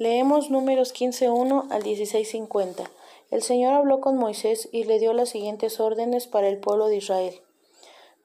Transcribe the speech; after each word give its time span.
Leemos 0.00 0.48
números 0.48 0.94
15.1 0.94 1.66
al 1.70 1.82
16.50. 1.82 2.88
El 3.30 3.42
Señor 3.42 3.74
habló 3.74 4.00
con 4.00 4.16
Moisés 4.16 4.66
y 4.72 4.84
le 4.84 4.98
dio 4.98 5.12
las 5.12 5.28
siguientes 5.28 5.78
órdenes 5.78 6.26
para 6.26 6.48
el 6.48 6.56
pueblo 6.56 6.86
de 6.86 6.96
Israel. 6.96 7.42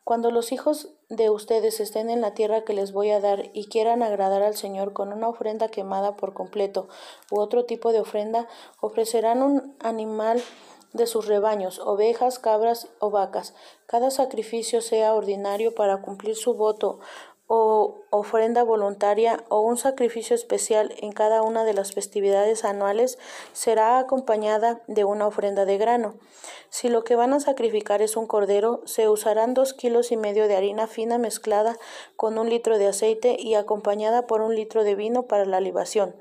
Cuando 0.06 0.32
los 0.32 0.54
hijos 0.54 0.94
de 1.10 1.30
ustedes 1.30 1.82
estén 1.82 2.10
en 2.10 2.22
la 2.22 2.34
tierra 2.34 2.64
que 2.64 2.72
les 2.72 2.94
voy 2.94 3.10
a 3.10 3.20
dar 3.20 3.50
y 3.52 3.66
quieran 3.66 4.04
agradar 4.04 4.42
al 4.42 4.56
Señor 4.56 4.94
con 4.94 5.12
una 5.12 5.28
ofrenda 5.28 5.68
quemada 5.68 6.16
por 6.16 6.34
completo 6.34 6.88
u 7.30 7.42
otro 7.42 7.66
tipo 7.66 7.92
de 7.92 8.00
ofrenda, 8.00 8.48
ofrecerán 8.80 9.44
un 9.44 9.76
animal 9.82 10.42
de 10.94 11.08
sus 11.08 11.28
rebaños, 11.28 11.80
ovejas, 11.80 12.40
cabras 12.40 12.88
o 13.00 13.10
vacas. 13.10 13.54
Cada 13.86 14.12
sacrificio 14.12 14.80
sea 14.80 15.14
ordinario 15.14 15.76
para 15.76 16.02
cumplir 16.02 16.38
su 16.38 16.54
voto 16.54 17.02
o 17.48 18.02
ofrenda 18.10 18.64
voluntaria 18.64 19.44
o 19.50 19.62
un 19.62 19.78
sacrificio 19.78 20.36
especial 20.36 20.96
en 20.98 21.12
cada 21.12 21.44
una 21.44 21.64
de 21.64 21.74
las 21.74 21.94
festividades 21.94 22.66
anuales 22.66 23.20
será 23.54 24.00
acompañada 24.00 24.82
de 24.88 25.04
una 25.04 25.28
ofrenda 25.28 25.66
de 25.66 25.78
grano. 25.78 26.16
Si 26.70 26.90
lo 26.90 27.04
que 27.04 27.16
van 27.16 27.34
a 27.34 27.40
sacrificar 27.40 28.02
es 28.02 28.18
un 28.18 28.26
cordero, 28.26 28.82
se 28.86 29.10
usarán 29.10 29.54
dos 29.54 29.74
kilos 29.74 30.12
y 30.12 30.18
medio 30.18 30.48
de 30.48 30.56
harina 30.56 30.88
fina 30.88 31.18
mezclada 31.18 31.78
con 32.16 32.38
un 32.38 32.50
litro 32.50 32.78
de 32.78 32.88
aceite 32.88 33.38
y 33.40 33.54
acompañada 33.54 34.26
por 34.26 34.42
un 34.42 34.56
litro 34.56 34.84
de 34.84 34.96
vino 34.96 35.24
para 35.24 35.46
la 35.46 35.60
libación. 35.60 36.16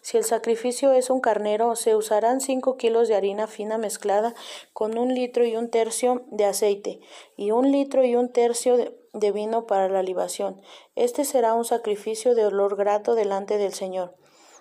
Si 0.00 0.16
el 0.16 0.24
sacrificio 0.24 0.92
es 0.92 1.10
un 1.10 1.20
carnero, 1.20 1.76
se 1.76 1.96
usarán 1.96 2.40
cinco 2.40 2.76
kilos 2.76 3.08
de 3.08 3.16
harina 3.16 3.46
fina 3.46 3.78
mezclada 3.78 4.34
con 4.72 4.96
un 4.96 5.14
litro 5.14 5.44
y 5.44 5.56
un 5.56 5.70
tercio 5.70 6.22
de 6.30 6.44
aceite 6.44 7.00
y 7.36 7.50
un 7.50 7.72
litro 7.72 8.04
y 8.04 8.14
un 8.14 8.32
tercio 8.32 8.76
de 8.76 8.96
de 9.18 9.32
vino 9.32 9.66
para 9.66 9.88
la 9.88 10.02
libación. 10.02 10.60
Este 10.94 11.24
será 11.24 11.54
un 11.54 11.64
sacrificio 11.64 12.34
de 12.34 12.46
olor 12.46 12.76
grato 12.76 13.14
delante 13.14 13.58
del 13.58 13.72
Señor. 13.72 14.14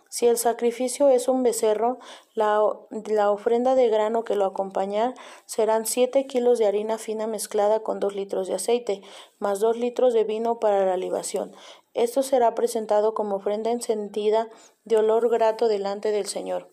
Si 0.09 0.25
el 0.27 0.37
sacrificio 0.37 1.09
es 1.09 1.27
un 1.27 1.43
becerro, 1.43 1.99
la, 2.33 2.61
la, 3.07 3.29
ofrenda 3.29 3.75
de 3.75 3.89
grano 3.89 4.23
que 4.23 4.35
lo 4.35 4.45
acompañar 4.45 5.15
serán 5.45 5.85
siete 5.85 6.27
kilos 6.27 6.59
de 6.59 6.65
harina 6.65 6.97
fina 6.97 7.27
mezclada 7.27 7.81
con 7.81 7.99
dos 7.99 8.15
litros 8.15 8.47
de 8.47 8.55
aceite, 8.55 9.01
más 9.37 9.59
dos 9.59 9.75
litros 9.75 10.13
de 10.13 10.23
vino 10.23 10.59
para 10.59 10.85
la 10.85 10.95
libación. 10.95 11.53
Esto 11.93 12.23
será 12.23 12.55
presentado 12.55 13.13
como 13.13 13.35
ofrenda 13.35 13.71
encendida 13.71 14.49
de 14.85 14.97
olor 14.97 15.29
grato 15.29 15.67
delante 15.67 16.11
del 16.11 16.27
Señor. 16.27 16.69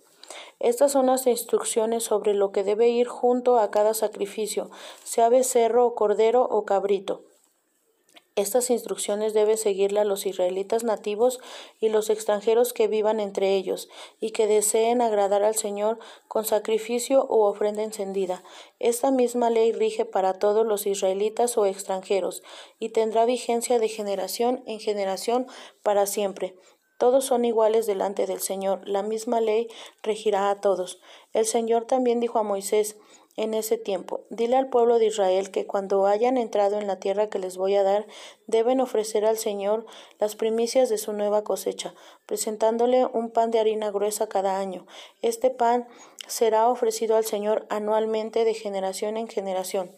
Estas 0.60 0.92
son 0.92 1.06
las 1.06 1.26
instrucciones 1.26 2.04
sobre 2.04 2.34
lo 2.34 2.52
que 2.52 2.62
debe 2.62 2.88
ir 2.88 3.08
junto 3.08 3.58
a 3.58 3.70
cada 3.70 3.94
sacrificio, 3.94 4.70
sea 5.02 5.28
becerro 5.28 5.86
o 5.86 5.94
cordero 5.94 6.44
o 6.44 6.64
cabrito. 6.64 7.24
Estas 8.36 8.70
instrucciones 8.70 9.32
deben 9.32 9.56
seguirlas 9.56 10.06
los 10.06 10.26
israelitas 10.26 10.82
nativos 10.82 11.38
y 11.78 11.88
los 11.88 12.10
extranjeros 12.10 12.72
que 12.72 12.88
vivan 12.88 13.20
entre 13.20 13.54
ellos 13.54 13.88
y 14.18 14.30
que 14.30 14.48
deseen 14.48 15.02
agradar 15.02 15.44
al 15.44 15.54
Señor 15.54 16.00
con 16.26 16.44
sacrificio 16.44 17.26
u 17.30 17.42
ofrenda 17.42 17.84
encendida. 17.84 18.42
Esta 18.80 19.12
misma 19.12 19.50
ley 19.50 19.70
rige 19.70 20.04
para 20.04 20.40
todos 20.40 20.66
los 20.66 20.84
israelitas 20.86 21.56
o 21.56 21.64
extranjeros 21.64 22.42
y 22.80 22.88
tendrá 22.88 23.24
vigencia 23.24 23.78
de 23.78 23.88
generación 23.88 24.64
en 24.66 24.80
generación 24.80 25.46
para 25.84 26.06
siempre. 26.06 26.56
Todos 26.98 27.24
son 27.24 27.44
iguales 27.44 27.86
delante 27.86 28.26
del 28.26 28.40
Señor. 28.40 28.80
La 28.88 29.02
misma 29.02 29.40
ley 29.40 29.68
regirá 30.02 30.50
a 30.50 30.60
todos. 30.60 31.00
El 31.32 31.46
Señor 31.46 31.84
también 31.86 32.18
dijo 32.18 32.38
a 32.38 32.44
Moisés, 32.44 32.96
en 33.36 33.54
ese 33.54 33.78
tiempo. 33.78 34.22
Dile 34.30 34.56
al 34.56 34.68
pueblo 34.68 34.98
de 34.98 35.06
Israel 35.06 35.50
que 35.50 35.66
cuando 35.66 36.06
hayan 36.06 36.36
entrado 36.36 36.78
en 36.78 36.86
la 36.86 37.00
tierra 37.00 37.28
que 37.28 37.38
les 37.38 37.56
voy 37.56 37.74
a 37.74 37.82
dar, 37.82 38.06
deben 38.46 38.80
ofrecer 38.80 39.24
al 39.24 39.38
Señor 39.38 39.86
las 40.18 40.36
primicias 40.36 40.88
de 40.88 40.98
su 40.98 41.12
nueva 41.12 41.42
cosecha, 41.42 41.94
presentándole 42.26 43.06
un 43.06 43.30
pan 43.30 43.50
de 43.50 43.58
harina 43.58 43.90
gruesa 43.90 44.28
cada 44.28 44.58
año. 44.58 44.86
Este 45.22 45.50
pan 45.50 45.88
será 46.26 46.68
ofrecido 46.68 47.16
al 47.16 47.24
Señor 47.24 47.66
anualmente 47.70 48.44
de 48.44 48.54
generación 48.54 49.16
en 49.16 49.28
generación. 49.28 49.90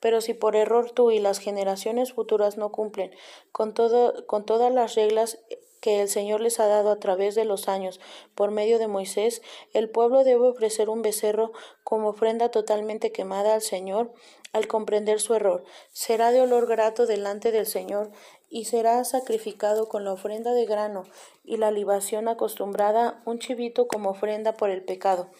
Pero 0.00 0.20
si 0.20 0.34
por 0.34 0.56
error 0.56 0.90
tú 0.90 1.10
y 1.10 1.20
las 1.20 1.38
generaciones 1.38 2.12
futuras 2.12 2.56
no 2.56 2.72
cumplen 2.72 3.12
con, 3.52 3.72
todo, 3.72 4.26
con 4.26 4.44
todas 4.44 4.72
las 4.72 4.94
reglas 4.94 5.38
que 5.80 6.00
el 6.00 6.08
Señor 6.08 6.40
les 6.40 6.60
ha 6.60 6.66
dado 6.66 6.90
a 6.90 7.00
través 7.00 7.34
de 7.34 7.44
los 7.44 7.68
años 7.68 8.00
por 8.34 8.50
medio 8.50 8.78
de 8.78 8.88
Moisés, 8.88 9.42
el 9.72 9.88
pueblo 9.88 10.24
debe 10.24 10.48
ofrecer 10.48 10.88
un 10.88 11.02
becerro 11.02 11.52
como 11.84 12.10
ofrenda 12.10 12.50
totalmente 12.50 13.12
quemada 13.12 13.54
al 13.54 13.62
Señor 13.62 14.12
al 14.52 14.66
comprender 14.66 15.20
su 15.20 15.34
error. 15.34 15.64
Será 15.92 16.32
de 16.32 16.40
olor 16.40 16.66
grato 16.66 17.06
delante 17.06 17.52
del 17.52 17.66
Señor 17.66 18.10
y 18.48 18.64
será 18.64 19.02
sacrificado 19.04 19.88
con 19.88 20.04
la 20.04 20.12
ofrenda 20.12 20.52
de 20.52 20.66
grano 20.66 21.04
y 21.44 21.56
la 21.56 21.70
libación 21.70 22.26
acostumbrada, 22.26 23.22
un 23.24 23.38
chivito 23.38 23.86
como 23.86 24.10
ofrenda 24.10 24.56
por 24.56 24.70
el 24.70 24.82
pecado. 24.82 25.30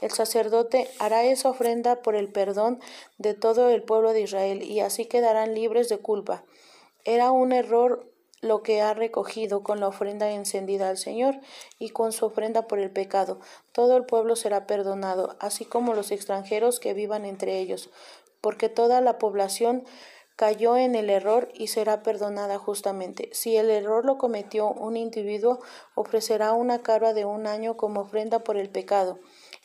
El 0.00 0.10
sacerdote 0.10 0.88
hará 0.98 1.24
esa 1.24 1.48
ofrenda 1.48 2.02
por 2.02 2.14
el 2.14 2.30
perdón 2.30 2.80
de 3.16 3.34
todo 3.34 3.70
el 3.70 3.82
pueblo 3.82 4.12
de 4.12 4.20
Israel 4.20 4.62
y 4.62 4.80
así 4.80 5.06
quedarán 5.06 5.54
libres 5.54 5.88
de 5.88 5.98
culpa. 5.98 6.44
Era 7.04 7.30
un 7.30 7.52
error 7.52 8.12
lo 8.40 8.62
que 8.62 8.80
ha 8.80 8.94
recogido 8.94 9.62
con 9.62 9.80
la 9.80 9.88
ofrenda 9.88 10.30
encendida 10.30 10.88
al 10.88 10.96
Señor 10.96 11.40
y 11.78 11.90
con 11.90 12.12
su 12.12 12.26
ofrenda 12.26 12.68
por 12.68 12.78
el 12.78 12.90
pecado. 12.90 13.40
Todo 13.72 13.96
el 13.96 14.04
pueblo 14.04 14.36
será 14.36 14.66
perdonado, 14.66 15.36
así 15.40 15.64
como 15.64 15.94
los 15.94 16.10
extranjeros 16.10 16.80
que 16.80 16.94
vivan 16.94 17.24
entre 17.24 17.58
ellos, 17.58 17.90
porque 18.40 18.68
toda 18.68 19.00
la 19.00 19.18
población 19.18 19.84
cayó 20.36 20.76
en 20.76 20.94
el 20.94 21.10
error 21.10 21.48
y 21.52 21.66
será 21.66 22.04
perdonada 22.04 22.58
justamente. 22.58 23.28
Si 23.32 23.56
el 23.56 23.70
error 23.70 24.04
lo 24.04 24.18
cometió 24.18 24.68
un 24.68 24.96
individuo, 24.96 25.58
ofrecerá 25.96 26.52
una 26.52 26.80
cabra 26.80 27.12
de 27.12 27.24
un 27.24 27.48
año 27.48 27.76
como 27.76 28.02
ofrenda 28.02 28.38
por 28.40 28.56
el 28.56 28.70
pecado 28.70 29.18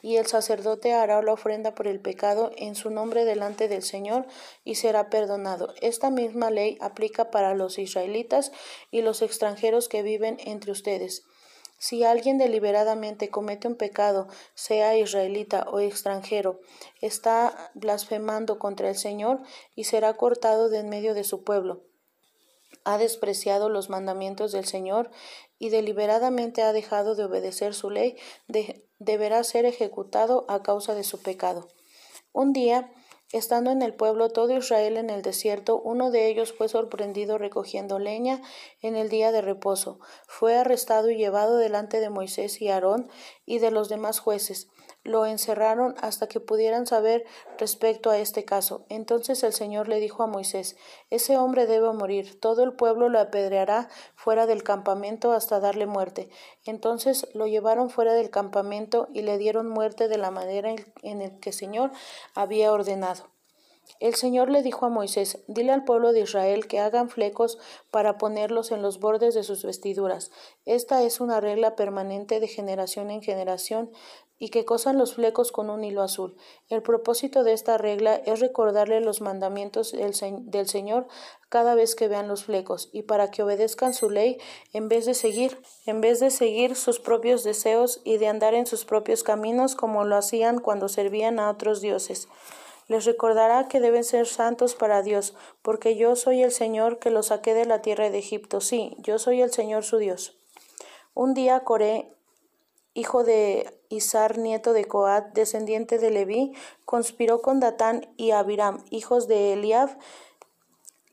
y 0.03 0.17
el 0.17 0.27
sacerdote 0.27 0.93
hará 0.93 1.21
la 1.21 1.31
ofrenda 1.31 1.73
por 1.73 1.87
el 1.87 2.01
pecado 2.01 2.51
en 2.57 2.75
su 2.75 2.91
nombre 2.91 3.23
delante 3.23 3.69
del 3.69 3.81
Señor 3.81 4.27
y 4.65 4.75
será 4.75 5.09
perdonado. 5.09 5.73
Esta 5.81 6.11
misma 6.11 6.51
ley 6.51 6.77
aplica 6.81 7.31
para 7.31 7.55
los 7.55 7.79
israelitas 7.79 8.51
y 8.91 9.01
los 9.01 9.21
extranjeros 9.21 9.87
que 9.87 10.03
viven 10.03 10.37
entre 10.41 10.73
ustedes. 10.73 11.23
Si 11.77 12.03
alguien 12.03 12.37
deliberadamente 12.37 13.29
comete 13.29 13.67
un 13.67 13.75
pecado, 13.75 14.27
sea 14.55 14.97
israelita 14.97 15.65
o 15.71 15.79
extranjero, 15.79 16.59
está 17.01 17.71
blasfemando 17.73 18.59
contra 18.59 18.89
el 18.89 18.97
Señor 18.97 19.41
y 19.73 19.85
será 19.85 20.13
cortado 20.15 20.69
de 20.69 20.79
en 20.79 20.89
medio 20.89 21.13
de 21.13 21.23
su 21.23 21.43
pueblo 21.43 21.81
ha 22.85 22.97
despreciado 22.97 23.69
los 23.69 23.89
mandamientos 23.89 24.51
del 24.51 24.65
Señor 24.65 25.09
y 25.59 25.69
deliberadamente 25.69 26.61
ha 26.61 26.73
dejado 26.73 27.15
de 27.15 27.25
obedecer 27.25 27.73
su 27.73 27.89
ley, 27.89 28.17
deberá 28.99 29.43
ser 29.43 29.65
ejecutado 29.65 30.45
a 30.49 30.61
causa 30.63 30.95
de 30.95 31.03
su 31.03 31.21
pecado. 31.21 31.67
Un 32.31 32.51
día, 32.51 32.91
estando 33.31 33.71
en 33.71 33.81
el 33.81 33.93
pueblo 33.93 34.29
todo 34.29 34.57
Israel 34.57 34.97
en 34.97 35.09
el 35.09 35.21
desierto, 35.21 35.79
uno 35.79 36.11
de 36.11 36.27
ellos 36.27 36.53
fue 36.53 36.67
sorprendido 36.67 37.37
recogiendo 37.37 37.99
leña 37.99 38.41
en 38.81 38.95
el 38.95 39.09
día 39.09 39.31
de 39.31 39.41
reposo. 39.41 39.99
Fue 40.27 40.55
arrestado 40.55 41.09
y 41.09 41.17
llevado 41.17 41.57
delante 41.57 41.99
de 41.99 42.09
Moisés 42.09 42.61
y 42.61 42.69
Aarón 42.69 43.09
y 43.45 43.59
de 43.59 43.71
los 43.71 43.89
demás 43.89 44.19
jueces 44.19 44.67
lo 45.03 45.25
encerraron 45.25 45.95
hasta 46.01 46.27
que 46.27 46.39
pudieran 46.39 46.87
saber 46.87 47.25
respecto 47.57 48.09
a 48.09 48.17
este 48.17 48.45
caso. 48.45 48.85
Entonces 48.89 49.43
el 49.43 49.53
Señor 49.53 49.87
le 49.89 49.99
dijo 49.99 50.23
a 50.23 50.27
Moisés, 50.27 50.77
Ese 51.09 51.37
hombre 51.37 51.67
debe 51.67 51.91
morir, 51.93 52.39
todo 52.39 52.63
el 52.63 52.73
pueblo 52.73 53.09
lo 53.09 53.19
apedreará 53.19 53.89
fuera 54.15 54.45
del 54.45 54.63
campamento 54.63 55.31
hasta 55.33 55.59
darle 55.59 55.85
muerte. 55.85 56.29
Entonces 56.65 57.27
lo 57.33 57.47
llevaron 57.47 57.89
fuera 57.89 58.13
del 58.13 58.29
campamento 58.29 59.09
y 59.13 59.23
le 59.23 59.37
dieron 59.37 59.67
muerte 59.67 60.07
de 60.07 60.17
la 60.17 60.31
manera 60.31 60.73
en 61.01 61.19
la 61.19 61.39
que 61.39 61.49
el 61.49 61.55
Señor 61.55 61.91
había 62.33 62.71
ordenado. 62.71 63.32
El 63.99 64.15
Señor 64.15 64.49
le 64.49 64.63
dijo 64.63 64.85
a 64.85 64.89
Moisés, 64.89 65.39
dile 65.47 65.71
al 65.71 65.85
pueblo 65.85 66.11
de 66.11 66.21
Israel 66.21 66.67
que 66.67 66.79
hagan 66.79 67.09
flecos 67.09 67.57
para 67.91 68.17
ponerlos 68.17 68.71
en 68.71 68.81
los 68.81 68.99
bordes 68.99 69.33
de 69.33 69.43
sus 69.43 69.63
vestiduras. 69.63 70.31
Esta 70.65 71.03
es 71.03 71.21
una 71.21 71.39
regla 71.39 71.75
permanente 71.75 72.39
de 72.39 72.47
generación 72.47 73.11
en 73.11 73.21
generación 73.21 73.91
y 74.39 74.49
que 74.49 74.65
cosan 74.65 74.97
los 74.97 75.13
flecos 75.13 75.53
con 75.53 75.69
un 75.69 75.85
hilo 75.85 76.01
azul. 76.01 76.35
El 76.67 76.81
propósito 76.81 77.45
de 77.45 77.53
esta 77.53 77.77
regla 77.77 78.15
es 78.15 78.41
recordarle 78.41 78.99
los 78.99 79.21
mandamientos 79.21 79.93
del, 79.93 80.13
del 80.51 80.67
Señor 80.67 81.07
cada 81.47 81.75
vez 81.75 81.95
que 81.95 82.09
vean 82.09 82.27
los 82.27 82.43
flecos 82.43 82.89
y 82.91 83.03
para 83.03 83.31
que 83.31 83.43
obedezcan 83.43 83.93
su 83.93 84.09
ley 84.09 84.37
en 84.73 84.89
vez 84.89 85.05
de 85.05 85.13
seguir, 85.13 85.61
en 85.85 86.01
vez 86.01 86.19
de 86.19 86.29
seguir 86.29 86.75
sus 86.75 86.99
propios 86.99 87.45
deseos 87.45 88.01
y 88.03 88.17
de 88.17 88.27
andar 88.27 88.53
en 88.53 88.65
sus 88.65 88.83
propios 88.83 89.23
caminos 89.23 89.75
como 89.75 90.03
lo 90.03 90.17
hacían 90.17 90.59
cuando 90.59 90.89
servían 90.89 91.39
a 91.39 91.49
otros 91.49 91.79
dioses. 91.79 92.27
Les 92.87 93.05
recordará 93.05 93.67
que 93.67 93.79
deben 93.79 94.03
ser 94.03 94.27
santos 94.27 94.75
para 94.75 95.01
Dios, 95.01 95.35
porque 95.61 95.95
yo 95.95 96.15
soy 96.15 96.43
el 96.43 96.51
Señor 96.51 96.99
que 96.99 97.09
los 97.09 97.27
saqué 97.27 97.53
de 97.53 97.65
la 97.65 97.81
tierra 97.81 98.09
de 98.09 98.19
Egipto. 98.19 98.61
Sí, 98.61 98.95
yo 98.99 99.19
soy 99.19 99.41
el 99.41 99.51
Señor 99.51 99.83
su 99.83 99.97
Dios. 99.97 100.37
Un 101.13 101.33
día 101.33 101.61
Coré, 101.61 102.13
hijo 102.93 103.23
de 103.23 103.79
Isar, 103.89 104.37
nieto 104.37 104.73
de 104.73 104.85
Coat, 104.85 105.33
descendiente 105.33 105.99
de 105.99 106.11
Leví, 106.11 106.53
conspiró 106.85 107.41
con 107.41 107.59
Datán 107.59 108.07
y 108.17 108.31
Abiram, 108.31 108.83
hijos 108.89 109.27
de 109.27 109.53
Eliab, 109.53 109.97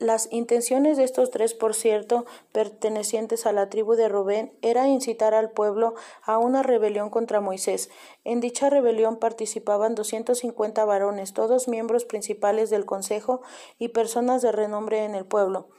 Las 0.01 0.29
intenciones 0.31 0.97
de 0.97 1.03
estos 1.03 1.29
tres, 1.29 1.53
por 1.53 1.75
cierto, 1.75 2.25
pertenecientes 2.51 3.45
a 3.45 3.51
la 3.51 3.69
tribu 3.69 3.93
de 3.93 4.09
Rubén, 4.09 4.51
era 4.63 4.87
incitar 4.87 5.35
al 5.35 5.51
pueblo 5.51 5.93
a 6.23 6.39
una 6.39 6.63
rebelión 6.63 7.11
contra 7.11 7.39
Moisés. 7.39 7.91
En 8.23 8.39
dicha 8.39 8.71
rebelión 8.71 9.17
participaban 9.17 9.93
250 9.93 10.85
varones, 10.85 11.33
todos 11.33 11.67
miembros 11.67 12.05
principales 12.05 12.71
del 12.71 12.83
consejo 12.83 13.43
y 13.77 13.89
personas 13.89 14.41
de 14.41 14.51
renombre 14.51 15.05
en 15.05 15.13
el 15.13 15.23
pueblo. 15.23 15.69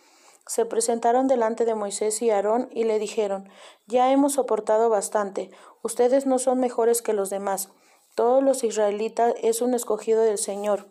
Se 0.47 0.67
presentaron 0.67 1.27
delante 1.27 1.65
de 1.65 1.75
Moisés 1.75 2.23
y 2.23 2.31
Aarón 2.31 2.69
y 2.71 2.85
le 2.85 3.01
dijeron, 3.01 3.49
Ya 3.89 4.13
hemos 4.13 4.35
soportado 4.35 4.89
bastante, 4.89 5.51
ustedes 5.83 6.27
no 6.27 6.39
son 6.39 6.61
mejores 6.61 7.03
que 7.03 7.13
los 7.13 7.29
demás. 7.29 7.71
Todos 8.15 8.41
los 8.41 8.63
israelitas 8.63 9.35
es 9.43 9.63
un 9.63 9.75
escogido 9.75 10.23
del 10.23 10.39
Señor. 10.39 10.87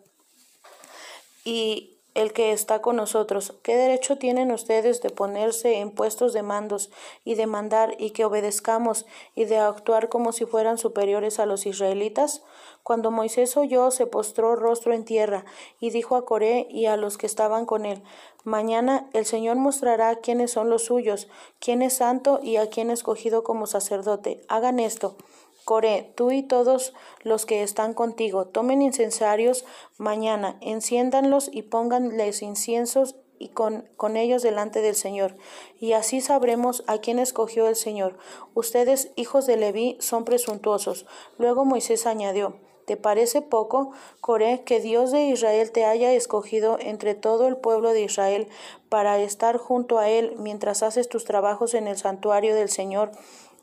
Y 1.46 1.91
el 2.14 2.32
que 2.32 2.52
está 2.52 2.82
con 2.82 2.96
nosotros. 2.96 3.54
¿Qué 3.62 3.76
derecho 3.76 4.18
tienen 4.18 4.52
ustedes 4.52 5.02
de 5.02 5.10
ponerse 5.10 5.78
en 5.78 5.90
puestos 5.90 6.32
de 6.32 6.42
mandos 6.42 6.90
y 7.24 7.34
de 7.34 7.46
mandar 7.46 7.94
y 7.98 8.10
que 8.10 8.24
obedezcamos 8.24 9.06
y 9.34 9.44
de 9.44 9.58
actuar 9.58 10.08
como 10.08 10.32
si 10.32 10.44
fueran 10.44 10.78
superiores 10.78 11.38
a 11.38 11.46
los 11.46 11.66
israelitas? 11.66 12.42
Cuando 12.82 13.10
Moisés 13.10 13.56
oyó, 13.56 13.90
se 13.92 14.06
postró 14.06 14.56
rostro 14.56 14.92
en 14.92 15.04
tierra 15.04 15.44
y 15.78 15.90
dijo 15.90 16.16
a 16.16 16.24
Coré 16.24 16.66
y 16.68 16.86
a 16.86 16.96
los 16.96 17.16
que 17.16 17.26
estaban 17.26 17.64
con 17.64 17.86
él, 17.86 18.02
Mañana 18.44 19.08
el 19.12 19.24
Señor 19.24 19.56
mostrará 19.56 20.16
quiénes 20.16 20.50
son 20.50 20.68
los 20.68 20.86
suyos, 20.86 21.28
quién 21.60 21.80
es 21.80 21.94
santo 21.94 22.40
y 22.42 22.56
a 22.56 22.68
quién 22.68 22.90
escogido 22.90 23.44
como 23.44 23.68
sacerdote. 23.68 24.40
Hagan 24.48 24.80
esto. 24.80 25.16
Coré, 25.64 26.12
tú 26.16 26.30
y 26.30 26.42
todos 26.42 26.92
los 27.22 27.46
que 27.46 27.62
están 27.62 27.94
contigo, 27.94 28.46
tomen 28.46 28.82
incensarios 28.82 29.64
mañana, 29.96 30.56
enciéndanlos 30.60 31.48
y 31.52 31.62
pónganles 31.62 32.42
inciensos 32.42 33.16
y 33.38 33.48
con, 33.48 33.88
con, 33.96 34.16
ellos 34.16 34.42
delante 34.42 34.82
del 34.82 34.94
Señor. 34.94 35.36
Y 35.78 35.94
así 35.94 36.20
sabremos 36.20 36.84
a 36.86 36.98
quién 36.98 37.18
escogió 37.18 37.66
el 37.66 37.76
Señor. 37.76 38.16
Ustedes, 38.54 39.10
hijos 39.16 39.46
de 39.46 39.56
Leví, 39.56 39.96
son 40.00 40.24
presuntuosos. 40.24 41.06
Luego 41.38 41.64
Moisés 41.64 42.06
añadió, 42.06 42.54
¿Te 42.86 42.96
parece 42.96 43.42
poco, 43.42 43.92
Coré, 44.20 44.64
que 44.64 44.80
Dios 44.80 45.12
de 45.12 45.26
Israel 45.26 45.70
te 45.70 45.84
haya 45.84 46.12
escogido 46.12 46.78
entre 46.80 47.14
todo 47.14 47.46
el 47.46 47.56
pueblo 47.56 47.92
de 47.92 48.02
Israel 48.02 48.48
para 48.88 49.20
estar 49.20 49.56
junto 49.56 49.98
a 49.98 50.08
Él 50.08 50.34
mientras 50.38 50.82
haces 50.82 51.08
tus 51.08 51.24
trabajos 51.24 51.74
en 51.74 51.86
el 51.86 51.96
santuario 51.96 52.54
del 52.56 52.68
Señor 52.68 53.12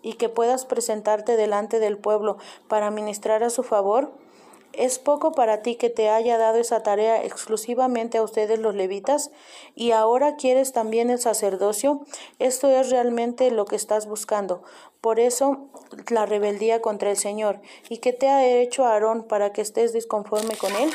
y 0.01 0.13
que 0.13 0.29
puedas 0.29 0.65
presentarte 0.65 1.37
delante 1.37 1.79
del 1.79 1.97
pueblo 1.97 2.37
para 2.67 2.91
ministrar 2.91 3.43
a 3.43 3.49
su 3.49 3.63
favor? 3.63 4.11
¿Es 4.73 4.99
poco 4.99 5.31
para 5.31 5.61
ti 5.61 5.75
que 5.75 5.89
te 5.89 6.09
haya 6.09 6.37
dado 6.37 6.59
esa 6.59 6.83
tarea 6.83 7.23
exclusivamente 7.23 8.19
a 8.19 8.23
ustedes 8.23 8.59
los 8.59 8.75
levitas? 8.75 9.31
¿Y 9.75 9.91
ahora 9.91 10.35
quieres 10.35 10.73
también 10.73 11.09
el 11.09 11.19
sacerdocio? 11.19 12.05
Esto 12.37 12.69
es 12.69 12.91
realmente 12.91 13.49
lo 13.49 13.65
que 13.65 13.75
estás 13.75 14.07
buscando. 14.07 14.63
Por 15.01 15.19
eso 15.19 15.69
la 16.09 16.25
rebeldía 16.27 16.81
contra 16.81 17.09
el 17.09 17.17
Señor. 17.17 17.61
¿Y 17.89 17.97
qué 17.97 18.13
te 18.13 18.29
ha 18.29 18.45
hecho 18.47 18.85
Aarón 18.85 19.23
para 19.23 19.51
que 19.53 19.61
estés 19.61 19.91
disconforme 19.91 20.55
con 20.55 20.75
él? 20.75 20.91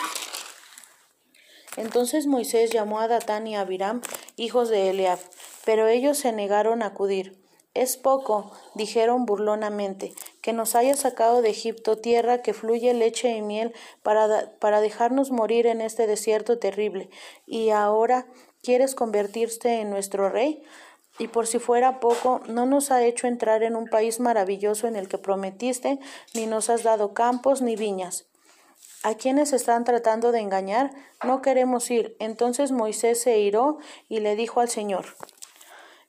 Entonces 1.76 2.26
Moisés 2.28 2.70
llamó 2.70 3.00
a 3.00 3.08
Datán 3.08 3.48
y 3.48 3.56
a 3.56 3.62
Abiram, 3.62 4.00
hijos 4.36 4.68
de 4.68 4.90
Eliab, 4.90 5.18
pero 5.64 5.88
ellos 5.88 6.16
se 6.18 6.32
negaron 6.32 6.82
a 6.82 6.86
acudir. 6.86 7.43
Es 7.74 7.96
poco, 7.96 8.52
dijeron 8.74 9.26
burlonamente, 9.26 10.14
que 10.40 10.52
nos 10.52 10.76
haya 10.76 10.94
sacado 10.94 11.42
de 11.42 11.50
Egipto 11.50 11.98
tierra 11.98 12.40
que 12.40 12.54
fluye 12.54 12.94
leche 12.94 13.36
y 13.36 13.42
miel 13.42 13.74
para, 14.04 14.52
para 14.60 14.80
dejarnos 14.80 15.32
morir 15.32 15.66
en 15.66 15.80
este 15.80 16.06
desierto 16.06 16.58
terrible. 16.58 17.10
Y 17.46 17.70
ahora 17.70 18.26
quieres 18.62 18.94
convertirte 18.94 19.80
en 19.80 19.90
nuestro 19.90 20.28
rey. 20.28 20.62
Y 21.18 21.28
por 21.28 21.48
si 21.48 21.58
fuera 21.58 21.98
poco, 21.98 22.40
no 22.48 22.64
nos 22.64 22.92
ha 22.92 23.04
hecho 23.04 23.26
entrar 23.26 23.62
en 23.64 23.74
un 23.74 23.88
país 23.88 24.20
maravilloso 24.20 24.86
en 24.86 24.94
el 24.96 25.08
que 25.08 25.18
prometiste, 25.18 25.98
ni 26.32 26.46
nos 26.46 26.70
has 26.70 26.84
dado 26.84 27.12
campos 27.12 27.60
ni 27.60 27.74
viñas. 27.74 28.26
¿A 29.02 29.14
quienes 29.14 29.52
están 29.52 29.84
tratando 29.84 30.32
de 30.32 30.40
engañar? 30.40 30.90
No 31.22 31.42
queremos 31.42 31.90
ir. 31.90 32.16
Entonces 32.20 32.72
Moisés 32.72 33.20
se 33.20 33.38
iró 33.38 33.78
y 34.08 34.20
le 34.20 34.34
dijo 34.34 34.60
al 34.60 34.68
Señor, 34.68 35.04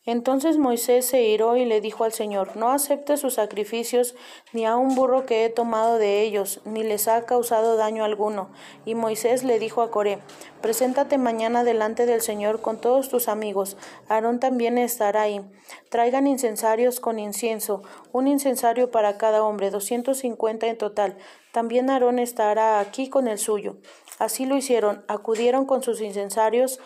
entonces 0.07 0.59
Moisés 0.59 1.07
se 1.07 1.23
iró 1.23 1.57
y 1.57 1.65
le 1.65 1.81
dijo 1.81 2.03
al 2.03 2.13
Señor, 2.13 2.55
No 2.55 2.69
acepte 2.69 3.17
sus 3.17 3.33
sacrificios, 3.33 4.15
ni 4.53 4.63
a 4.63 4.75
un 4.75 4.93
burro 4.93 5.25
que 5.25 5.45
he 5.45 5.49
tomado 5.49 5.97
de 5.97 6.21
ellos, 6.21 6.61
ni 6.63 6.83
les 6.83 7.07
ha 7.07 7.25
causado 7.25 7.75
daño 7.75 8.03
alguno. 8.03 8.51
Y 8.85 8.93
Moisés 8.93 9.43
le 9.43 9.57
dijo 9.57 9.81
a 9.81 9.89
Coré, 9.89 10.19
Preséntate 10.61 11.17
mañana 11.17 11.63
delante 11.63 12.05
del 12.05 12.21
Señor 12.21 12.61
con 12.61 12.79
todos 12.79 13.09
tus 13.09 13.27
amigos. 13.27 13.77
Aarón 14.07 14.39
también 14.39 14.77
estará 14.77 15.23
ahí. 15.23 15.41
Traigan 15.89 16.27
incensarios 16.27 16.99
con 16.99 17.17
incienso, 17.17 17.81
un 18.11 18.27
incensario 18.27 18.91
para 18.91 19.17
cada 19.17 19.43
hombre, 19.43 19.71
doscientos 19.71 20.19
cincuenta 20.19 20.67
en 20.67 20.77
total. 20.77 21.17
También 21.51 21.89
Aarón 21.89 22.19
estará 22.19 22.79
aquí 22.79 23.09
con 23.09 23.27
el 23.27 23.39
suyo. 23.39 23.77
Así 24.19 24.45
lo 24.45 24.55
hicieron, 24.55 25.03
acudieron 25.07 25.65
con 25.65 25.83
sus 25.83 25.99
incensarios 25.99 26.79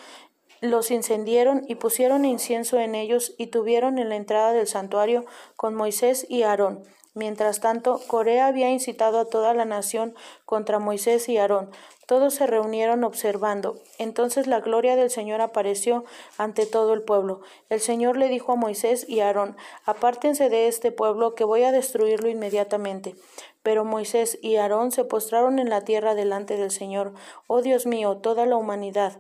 los 0.62 0.92
incendieron 0.92 1.64
y 1.68 1.76
pusieron 1.76 2.26
incienso 2.26 2.80
en 2.80 2.96
ellos 2.96 3.34
y 3.38 3.48
tuvieron 3.48 3.98
en 3.98 4.10
la 4.10 4.16
entrada 4.16 4.54
del 4.54 4.68
santuario 4.68 5.26
con 5.56 5.76
Moisés 5.76 6.26
y 6.30 6.44
Aarón. 6.44 6.84
Mientras 7.16 7.60
tanto, 7.60 8.00
Corea 8.08 8.48
había 8.48 8.70
incitado 8.70 9.20
a 9.20 9.26
toda 9.26 9.54
la 9.54 9.66
nación 9.66 10.16
contra 10.46 10.80
Moisés 10.80 11.28
y 11.28 11.38
Aarón. 11.38 11.72
Todos 12.06 12.36
se 12.36 12.46
reunieron 12.46 13.04
observando. 13.04 13.78
Entonces 13.98 14.48
la 14.48 14.60
gloria 14.60 14.96
del 14.96 15.10
Señor 15.10 15.42
apareció 15.42 16.06
ante 16.38 16.66
todo 16.66 16.94
el 16.94 17.02
pueblo. 17.02 17.42
El 17.70 17.82
Señor 17.82 18.16
le 18.16 18.30
dijo 18.30 18.52
a 18.52 18.56
Moisés 18.56 19.06
y 19.10 19.22
Aarón, 19.22 19.58
Apártense 19.86 20.50
de 20.50 20.68
este 20.68 20.92
pueblo, 20.92 21.36
que 21.36 21.44
voy 21.44 21.64
a 21.64 21.72
destruirlo 21.72 22.30
inmediatamente. 22.30 23.16
Pero 23.64 23.86
Moisés 23.86 24.38
y 24.42 24.58
Aarón 24.58 24.92
se 24.92 25.04
postraron 25.04 25.60
en 25.60 25.70
la 25.70 25.82
tierra 25.82 26.16
delante 26.16 26.58
del 26.58 26.72
Señor. 26.72 27.14
Oh 27.48 27.62
Dios 27.62 27.86
mío, 27.86 28.18
toda 28.18 28.46
la 28.46 28.56
humanidad 28.56 29.20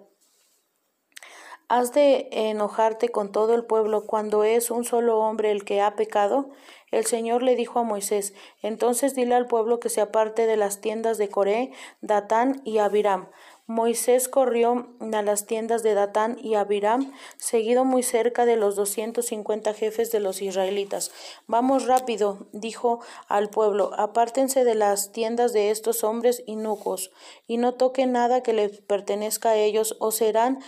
¿Has 1.69 1.93
de 1.93 2.29
enojarte 2.31 3.09
con 3.09 3.31
todo 3.31 3.53
el 3.53 3.63
pueblo 3.63 4.07
cuando 4.07 4.43
es 4.43 4.71
un 4.71 4.85
solo 4.85 5.19
hombre 5.19 5.51
el 5.51 5.63
que 5.63 5.81
ha 5.81 5.95
pecado? 5.95 6.49
El 6.89 7.05
Señor 7.05 7.43
le 7.43 7.55
dijo 7.55 7.77
a 7.77 7.83
Moisés, 7.83 8.33
entonces 8.63 9.13
dile 9.13 9.35
al 9.35 9.45
pueblo 9.45 9.79
que 9.79 9.89
se 9.89 10.01
aparte 10.01 10.47
de 10.47 10.57
las 10.57 10.81
tiendas 10.81 11.19
de 11.19 11.29
Coré, 11.29 11.71
Datán 12.01 12.63
y 12.65 12.79
Abiram. 12.79 13.29
Moisés 13.67 14.29
corrió 14.29 14.87
a 14.99 15.21
las 15.21 15.45
tiendas 15.45 15.83
de 15.83 15.93
Datán 15.93 16.39
y 16.41 16.55
Abiram, 16.55 17.13
seguido 17.37 17.85
muy 17.85 18.01
cerca 18.01 18.47
de 18.47 18.55
los 18.55 18.75
doscientos 18.75 19.27
cincuenta 19.27 19.75
jefes 19.75 20.09
de 20.09 20.19
los 20.19 20.41
israelitas. 20.41 21.11
Vamos 21.45 21.85
rápido, 21.85 22.47
dijo 22.51 22.99
al 23.27 23.51
pueblo, 23.51 23.91
apártense 23.95 24.63
de 24.63 24.73
las 24.73 25.11
tiendas 25.11 25.53
de 25.53 25.69
estos 25.69 26.03
hombres 26.03 26.41
inucos, 26.47 27.11
y 27.45 27.57
no 27.57 27.75
toquen 27.75 28.11
nada 28.11 28.41
que 28.41 28.53
les 28.53 28.81
pertenezca 28.81 29.49
a 29.49 29.57
ellos, 29.57 29.95
o 29.99 30.09
serán 30.09 30.63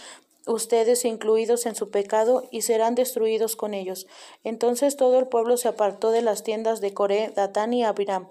ustedes 0.48 1.06
incluidos 1.06 1.66
en 1.66 1.76
su 1.76 1.90
pecado 1.90 2.48
y 2.52 2.62
serán 2.62 2.96
destruidos 2.96 3.56
con 3.56 3.74
ellos. 3.74 4.08
Entonces 4.44 4.96
todo 4.96 5.20
el 5.20 5.28
pueblo 5.28 5.58
se 5.58 5.68
apartó 5.68 6.12
de 6.12 6.22
las 6.22 6.44
tiendas 6.44 6.82
de 6.82 6.94
Coré, 6.94 7.32
Datán 7.36 7.74
y 7.74 7.84
Abiram. 7.84 8.28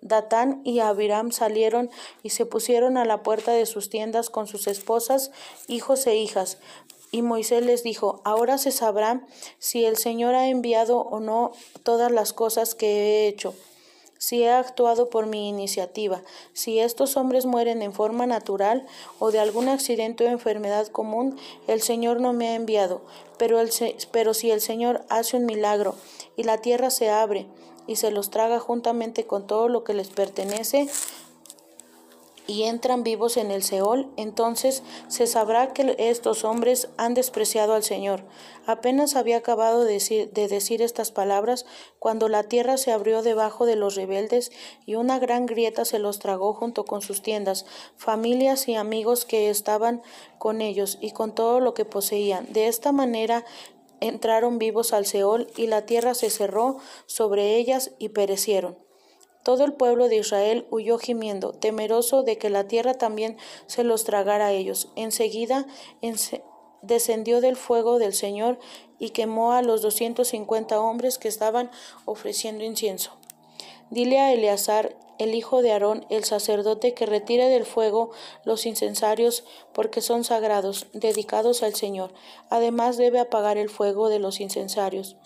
Datán 0.00 0.60
y 0.64 0.80
Abiram 0.80 1.32
salieron 1.32 1.90
y 2.22 2.30
se 2.30 2.46
pusieron 2.46 2.96
a 2.96 3.04
la 3.04 3.22
puerta 3.22 3.52
de 3.52 3.66
sus 3.66 3.88
tiendas 3.88 4.28
con 4.30 4.46
sus 4.46 4.66
esposas, 4.66 5.30
hijos 5.66 6.06
e 6.06 6.16
hijas. 6.16 6.58
Y 7.10 7.22
Moisés 7.22 7.64
les 7.64 7.82
dijo, 7.82 8.20
ahora 8.24 8.58
se 8.58 8.72
sabrá 8.72 9.26
si 9.58 9.84
el 9.84 9.96
Señor 9.96 10.34
ha 10.34 10.48
enviado 10.48 10.98
o 10.98 11.20
no 11.20 11.52
todas 11.82 12.10
las 12.10 12.32
cosas 12.32 12.74
que 12.74 12.86
he 12.88 13.28
hecho 13.28 13.54
si 14.24 14.42
he 14.42 14.50
actuado 14.50 15.10
por 15.10 15.26
mi 15.26 15.50
iniciativa, 15.50 16.22
si 16.54 16.78
estos 16.78 17.18
hombres 17.18 17.44
mueren 17.44 17.82
en 17.82 17.92
forma 17.92 18.24
natural 18.24 18.86
o 19.18 19.30
de 19.30 19.38
algún 19.38 19.68
accidente 19.68 20.24
o 20.24 20.28
enfermedad 20.28 20.86
común, 20.86 21.38
el 21.66 21.82
Señor 21.82 22.22
no 22.22 22.32
me 22.32 22.48
ha 22.48 22.54
enviado. 22.54 23.02
Pero, 23.36 23.60
el, 23.60 23.70
pero 24.12 24.32
si 24.32 24.50
el 24.50 24.62
Señor 24.62 25.04
hace 25.10 25.36
un 25.36 25.44
milagro 25.44 25.94
y 26.38 26.44
la 26.44 26.62
tierra 26.62 26.88
se 26.88 27.10
abre 27.10 27.46
y 27.86 27.96
se 27.96 28.10
los 28.10 28.30
traga 28.30 28.60
juntamente 28.60 29.26
con 29.26 29.46
todo 29.46 29.68
lo 29.68 29.84
que 29.84 29.92
les 29.92 30.08
pertenece, 30.08 30.88
y 32.46 32.64
entran 32.64 33.02
vivos 33.02 33.36
en 33.36 33.50
el 33.50 33.62
Seol, 33.62 34.10
entonces 34.16 34.82
se 35.08 35.26
sabrá 35.26 35.72
que 35.72 35.94
estos 35.98 36.44
hombres 36.44 36.88
han 36.96 37.14
despreciado 37.14 37.74
al 37.74 37.82
Señor. 37.82 38.24
Apenas 38.66 39.16
había 39.16 39.38
acabado 39.38 39.84
de 39.84 39.94
decir, 39.94 40.30
de 40.32 40.48
decir, 40.48 40.82
estas 40.82 41.10
palabras 41.10 41.64
cuando 41.98 42.28
la 42.28 42.44
tierra 42.44 42.76
se 42.76 42.92
abrió 42.92 43.22
debajo 43.22 43.66
de 43.66 43.76
los 43.76 43.94
rebeldes 43.94 44.52
y 44.86 44.94
una 44.96 45.18
gran 45.18 45.46
grieta 45.46 45.84
se 45.84 45.98
los 45.98 46.18
tragó 46.18 46.52
junto 46.54 46.84
con 46.84 47.00
sus 47.00 47.22
tiendas, 47.22 47.66
familias 47.96 48.68
y 48.68 48.74
amigos 48.74 49.24
que 49.24 49.50
estaban 49.50 50.02
con 50.38 50.60
ellos 50.60 50.98
y 51.00 51.12
con 51.12 51.34
todo 51.34 51.60
lo 51.60 51.74
que 51.74 51.84
poseían. 51.84 52.52
De 52.52 52.68
esta 52.68 52.92
manera 52.92 53.44
entraron 54.00 54.58
vivos 54.58 54.92
al 54.92 55.06
Seol 55.06 55.46
y 55.56 55.66
la 55.66 55.86
tierra 55.86 56.14
se 56.14 56.30
cerró 56.30 56.76
sobre 57.06 57.56
ellas 57.56 57.92
y 57.98 58.10
perecieron. 58.10 58.83
Todo 59.44 59.64
el 59.64 59.74
pueblo 59.74 60.08
de 60.08 60.16
Israel 60.16 60.66
huyó 60.70 60.96
gimiendo, 60.98 61.52
temeroso 61.52 62.22
de 62.22 62.38
que 62.38 62.48
la 62.48 62.66
tierra 62.66 62.94
también 62.94 63.36
se 63.66 63.84
los 63.84 64.04
tragara 64.04 64.46
a 64.46 64.52
ellos. 64.52 64.88
Enseguida 64.96 65.66
descendió 66.80 67.42
del 67.42 67.56
fuego 67.56 67.98
del 67.98 68.14
Señor 68.14 68.58
y 68.98 69.10
quemó 69.10 69.52
a 69.52 69.60
los 69.60 69.82
doscientos 69.82 70.28
cincuenta 70.28 70.80
hombres 70.80 71.18
que 71.18 71.28
estaban 71.28 71.70
ofreciendo 72.06 72.64
incienso. 72.64 73.12
Dile 73.90 74.18
a 74.18 74.32
Eleazar, 74.32 74.96
el 75.18 75.34
hijo 75.34 75.60
de 75.60 75.72
Aarón, 75.72 76.06
el 76.08 76.24
sacerdote, 76.24 76.94
que 76.94 77.04
retire 77.04 77.50
del 77.50 77.66
fuego 77.66 78.12
los 78.44 78.64
incensarios, 78.64 79.44
porque 79.74 80.00
son 80.00 80.24
sagrados, 80.24 80.86
dedicados 80.94 81.62
al 81.62 81.74
Señor. 81.74 82.14
Además 82.48 82.96
debe 82.96 83.20
apagar 83.20 83.58
el 83.58 83.68
fuego 83.68 84.08
de 84.08 84.20
los 84.20 84.40
incensarios 84.40 85.16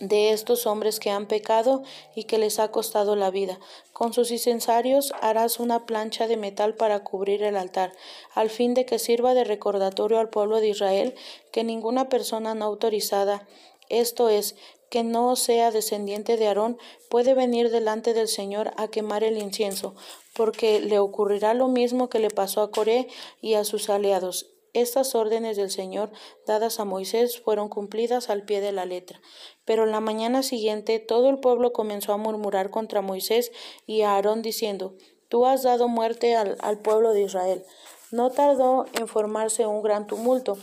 de 0.00 0.30
estos 0.30 0.66
hombres 0.66 1.00
que 1.00 1.10
han 1.10 1.26
pecado 1.26 1.82
y 2.14 2.24
que 2.24 2.38
les 2.38 2.58
ha 2.58 2.70
costado 2.70 3.16
la 3.16 3.30
vida. 3.30 3.58
Con 3.92 4.12
sus 4.12 4.30
incensarios 4.30 5.12
harás 5.20 5.60
una 5.60 5.86
plancha 5.86 6.26
de 6.26 6.36
metal 6.36 6.74
para 6.74 7.04
cubrir 7.04 7.42
el 7.42 7.56
altar, 7.56 7.92
al 8.34 8.50
fin 8.50 8.74
de 8.74 8.86
que 8.86 8.98
sirva 8.98 9.34
de 9.34 9.44
recordatorio 9.44 10.18
al 10.18 10.30
pueblo 10.30 10.60
de 10.60 10.68
Israel 10.68 11.14
que 11.52 11.64
ninguna 11.64 12.08
persona 12.08 12.54
no 12.54 12.64
autorizada, 12.64 13.46
esto 13.88 14.28
es, 14.28 14.56
que 14.90 15.02
no 15.02 15.34
sea 15.34 15.70
descendiente 15.70 16.36
de 16.36 16.46
Aarón, 16.46 16.78
puede 17.08 17.34
venir 17.34 17.70
delante 17.70 18.14
del 18.14 18.28
Señor 18.28 18.72
a 18.76 18.88
quemar 18.88 19.24
el 19.24 19.38
incienso, 19.38 19.94
porque 20.34 20.80
le 20.80 20.98
ocurrirá 20.98 21.52
lo 21.52 21.68
mismo 21.68 22.08
que 22.08 22.20
le 22.20 22.30
pasó 22.30 22.62
a 22.62 22.70
Coré 22.70 23.08
y 23.40 23.54
a 23.54 23.64
sus 23.64 23.90
aliados. 23.90 24.53
Estas 24.74 25.14
órdenes 25.14 25.56
del 25.56 25.70
Señor 25.70 26.10
dadas 26.46 26.80
a 26.80 26.84
Moisés 26.84 27.40
fueron 27.40 27.68
cumplidas 27.68 28.28
al 28.28 28.42
pie 28.42 28.60
de 28.60 28.72
la 28.72 28.84
letra. 28.84 29.20
Pero 29.64 29.86
la 29.86 30.00
mañana 30.00 30.42
siguiente 30.42 30.98
todo 30.98 31.30
el 31.30 31.38
pueblo 31.38 31.72
comenzó 31.72 32.12
a 32.12 32.18
murmurar 32.18 32.70
contra 32.70 33.00
Moisés 33.00 33.52
y 33.86 34.02
a 34.02 34.16
Aarón 34.16 34.42
diciendo, 34.42 34.94
Tú 35.28 35.46
has 35.46 35.62
dado 35.62 35.88
muerte 35.88 36.36
al, 36.36 36.56
al 36.60 36.80
pueblo 36.80 37.12
de 37.12 37.22
Israel. 37.22 37.64
No 38.10 38.30
tardó 38.30 38.86
en 38.98 39.08
formarse 39.08 39.66
un 39.66 39.82
gran 39.82 40.06
tumulto, 40.06 40.58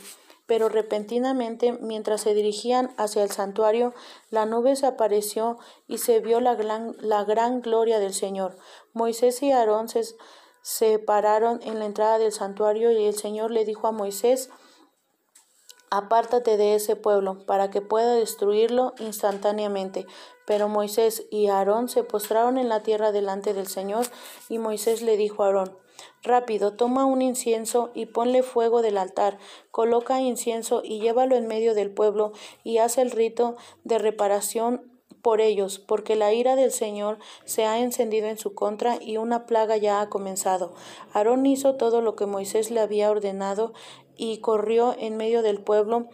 pero 0.51 0.67
repentinamente, 0.67 1.71
mientras 1.71 2.19
se 2.19 2.33
dirigían 2.33 2.93
hacia 2.97 3.23
el 3.23 3.31
santuario, 3.31 3.93
la 4.29 4.45
nube 4.45 4.75
se 4.75 4.85
apareció 4.85 5.57
y 5.87 5.99
se 5.99 6.19
vio 6.19 6.41
la 6.41 6.55
gran, 6.55 6.95
la 6.99 7.23
gran 7.23 7.61
gloria 7.61 7.99
del 7.99 8.13
Señor. 8.13 8.57
Moisés 8.91 9.41
y 9.43 9.53
Aarón 9.53 9.87
se 9.87 10.03
pararon 11.05 11.59
en 11.63 11.79
la 11.79 11.85
entrada 11.85 12.19
del 12.19 12.31
santuario 12.31 12.91
y 12.91 13.05
el 13.05 13.15
Señor 13.15 13.51
le 13.51 13.65
dijo 13.65 13.87
a 13.87 13.91
Moisés, 13.91 14.49
Apártate 15.93 16.55
de 16.55 16.75
ese 16.75 16.95
pueblo, 16.95 17.45
para 17.45 17.69
que 17.69 17.81
pueda 17.81 18.15
destruirlo 18.15 18.93
instantáneamente. 18.99 20.07
Pero 20.47 20.69
Moisés 20.69 21.25
y 21.29 21.47
Aarón 21.47 21.89
se 21.89 22.05
postraron 22.05 22.57
en 22.57 22.69
la 22.69 22.81
tierra 22.81 23.11
delante 23.11 23.53
del 23.53 23.67
Señor, 23.67 24.05
y 24.47 24.57
Moisés 24.57 25.01
le 25.01 25.17
dijo 25.17 25.43
a 25.43 25.47
Aarón, 25.47 25.77
Rápido, 26.23 26.73
toma 26.73 27.03
un 27.03 27.21
incienso 27.21 27.91
y 27.93 28.05
ponle 28.05 28.41
fuego 28.41 28.81
del 28.81 28.97
altar, 28.97 29.37
coloca 29.69 30.21
incienso 30.21 30.81
y 30.83 31.01
llévalo 31.01 31.35
en 31.35 31.47
medio 31.47 31.73
del 31.73 31.93
pueblo, 31.93 32.31
y 32.63 32.77
haz 32.77 32.97
el 32.97 33.11
rito 33.11 33.57
de 33.83 33.97
reparación 33.97 35.00
por 35.21 35.41
ellos, 35.41 35.79
porque 35.79 36.15
la 36.15 36.33
ira 36.33 36.55
del 36.55 36.71
Señor 36.71 37.19
se 37.45 37.65
ha 37.65 37.79
encendido 37.79 38.27
en 38.27 38.37
su 38.37 38.53
contra 38.53 38.97
y 39.01 39.17
una 39.17 39.45
plaga 39.45 39.77
ya 39.77 40.01
ha 40.01 40.09
comenzado. 40.09 40.73
Aarón 41.13 41.45
hizo 41.45 41.75
todo 41.75 42.01
lo 42.01 42.15
que 42.15 42.25
Moisés 42.25 42.71
le 42.71 42.79
había 42.79 43.11
ordenado 43.11 43.73
y 44.15 44.39
corrió 44.39 44.95
en 44.97 45.17
medio 45.17 45.41
del 45.41 45.61
pueblo 45.61 46.07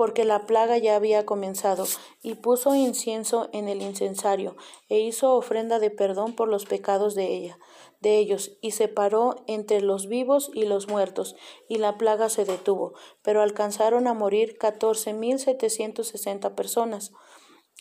porque 0.00 0.24
la 0.24 0.46
plaga 0.46 0.78
ya 0.78 0.96
había 0.96 1.26
comenzado, 1.26 1.84
y 2.22 2.36
puso 2.36 2.74
incienso 2.74 3.50
en 3.52 3.68
el 3.68 3.82
incensario, 3.82 4.56
e 4.88 4.98
hizo 5.00 5.34
ofrenda 5.34 5.78
de 5.78 5.90
perdón 5.90 6.34
por 6.34 6.48
los 6.48 6.64
pecados 6.64 7.14
de 7.14 7.26
ella, 7.34 7.58
de 8.00 8.16
ellos, 8.16 8.56
y 8.62 8.70
separó 8.70 9.44
entre 9.46 9.82
los 9.82 10.08
vivos 10.08 10.50
y 10.54 10.64
los 10.64 10.88
muertos, 10.88 11.36
y 11.68 11.76
la 11.76 11.98
plaga 11.98 12.30
se 12.30 12.46
detuvo, 12.46 12.94
pero 13.20 13.42
alcanzaron 13.42 14.06
a 14.06 14.14
morir 14.14 14.56
catorce 14.56 15.12
mil 15.12 15.38
setecientos 15.38 16.06
sesenta 16.08 16.56
personas 16.56 17.12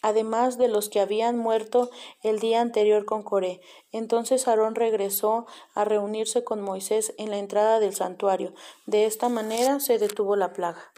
además 0.02 0.58
de 0.58 0.68
los 0.68 0.90
que 0.90 1.00
habían 1.00 1.38
muerto 1.38 1.90
el 2.24 2.40
día 2.40 2.62
anterior 2.62 3.06
con 3.06 3.24
Coré. 3.24 3.62
Entonces 3.92 4.48
Aarón 4.48 4.76
regresó 4.76 5.46
a 5.74 5.86
reunirse 5.86 6.44
con 6.44 6.62
Moisés 6.62 7.14
en 7.18 7.30
la 7.30 7.38
entrada 7.38 7.80
del 7.80 7.96
santuario. 7.96 8.54
De 8.86 9.06
esta 9.06 9.30
manera 9.30 9.80
se 9.80 9.98
detuvo 9.98 10.36
la 10.36 10.54
plaga. 10.54 10.92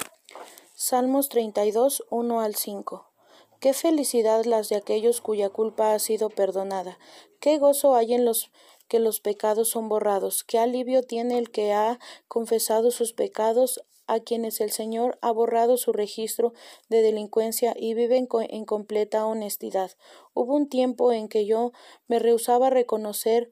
Salmos 0.75 1.29
32, 1.29 2.03
1 2.09 2.41
al 2.41 2.55
5. 2.55 3.11
Qué 3.59 3.73
felicidad 3.73 4.45
las 4.45 4.69
de 4.69 4.77
aquellos 4.77 5.21
cuya 5.21 5.49
culpa 5.49 5.93
ha 5.93 5.99
sido 5.99 6.29
perdonada. 6.29 6.97
Qué 7.39 7.59
gozo 7.59 7.95
hay 7.95 8.15
en 8.15 8.25
los 8.25 8.51
que 8.87 8.99
los 8.99 9.19
pecados 9.19 9.69
son 9.69 9.87
borrados. 9.87 10.43
Qué 10.43 10.57
alivio 10.57 11.03
tiene 11.03 11.37
el 11.37 11.51
que 11.51 11.71
ha 11.71 11.99
confesado 12.27 12.91
sus 12.91 13.13
pecados 13.13 13.85
a 14.11 14.19
quienes 14.19 14.59
el 14.59 14.71
Señor 14.71 15.17
ha 15.21 15.31
borrado 15.31 15.77
su 15.77 15.93
registro 15.93 16.53
de 16.89 17.01
delincuencia 17.01 17.73
y 17.77 17.93
viven 17.93 18.27
en 18.49 18.65
completa 18.65 19.25
honestidad. 19.25 19.91
Hubo 20.33 20.53
un 20.53 20.67
tiempo 20.67 21.13
en 21.13 21.29
que 21.29 21.45
yo 21.45 21.71
me 22.07 22.19
rehusaba 22.19 22.67
a 22.67 22.71
reconocer 22.71 23.51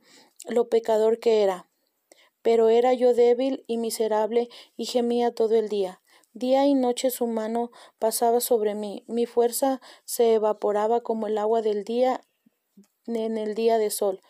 lo 0.50 0.68
pecador 0.68 1.20
que 1.20 1.44
era, 1.44 1.70
pero 2.42 2.68
era 2.68 2.94
yo 2.94 3.14
débil 3.14 3.64
y 3.68 3.78
miserable 3.78 4.50
y 4.76 4.86
gemía 4.86 5.34
todo 5.34 5.56
el 5.56 5.70
día. 5.70 6.02
Día 6.34 6.68
y 6.68 6.74
noche 6.74 7.10
su 7.10 7.26
mano 7.26 7.72
pasaba 7.98 8.42
sobre 8.42 8.76
mí, 8.76 9.06
mi 9.08 9.26
fuerza 9.26 9.80
se 10.04 10.34
evaporaba 10.34 11.02
como 11.02 11.28
el 11.28 11.38
agua 11.38 11.62
del 11.62 11.86
día 11.86 12.22
en 13.08 13.38
el 13.38 13.56
día 13.56 13.78
de 13.78 13.92
sol. 13.92 14.22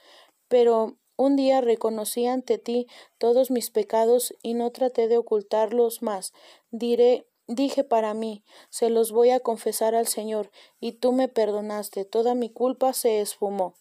Pero 0.47 0.95
un 1.19 1.35
día 1.35 1.59
reconocí 1.59 2.27
ante 2.27 2.57
ti 2.57 2.87
todos 3.17 3.51
mis 3.51 3.71
pecados 3.71 4.33
y 4.41 4.53
no 4.53 4.71
traté 4.71 5.09
de 5.09 5.17
ocultarlos 5.17 6.01
más. 6.01 6.31
Diré 6.71 7.27
Dije 7.45 7.83
para 7.83 8.13
mí, 8.13 8.43
se 8.69 8.89
los 8.89 9.11
voy 9.11 9.31
a 9.31 9.41
confesar 9.41 9.95
al 9.95 10.07
Señor, 10.07 10.49
y 10.79 10.93
tú 10.93 11.11
me 11.11 11.27
perdonaste, 11.27 12.05
toda 12.05 12.35
mi 12.35 12.49
culpa 12.51 12.93
se 12.93 13.21
esfumó. 13.21 13.73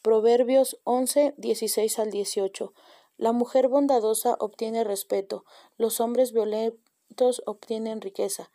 Proverbios 0.00 0.80
11, 0.84 1.34
16 1.36 1.98
al 1.98 2.10
18. 2.10 2.72
La 3.18 3.32
mujer 3.32 3.68
bondadosa 3.68 4.34
obtiene 4.40 4.82
respeto, 4.82 5.44
los 5.76 6.00
hombres 6.00 6.32
violentos 6.32 7.42
obtienen 7.46 8.00
riqueza. 8.00 8.50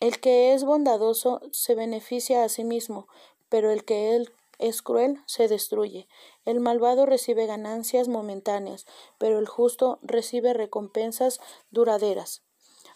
El 0.00 0.20
que 0.20 0.52
es 0.52 0.64
bondadoso 0.64 1.40
se 1.52 1.76
beneficia 1.76 2.42
a 2.42 2.48
sí 2.48 2.64
mismo, 2.64 3.06
pero 3.48 3.70
el 3.70 3.84
que 3.84 4.16
él 4.16 4.32
es 4.58 4.82
cruel 4.82 5.22
se 5.26 5.48
destruye. 5.48 6.08
El 6.44 6.60
malvado 6.60 7.06
recibe 7.06 7.46
ganancias 7.46 8.08
momentáneas, 8.08 8.86
pero 9.18 9.38
el 9.38 9.48
justo 9.48 9.98
recibe 10.02 10.52
recompensas 10.52 11.40
duraderas. 11.70 12.42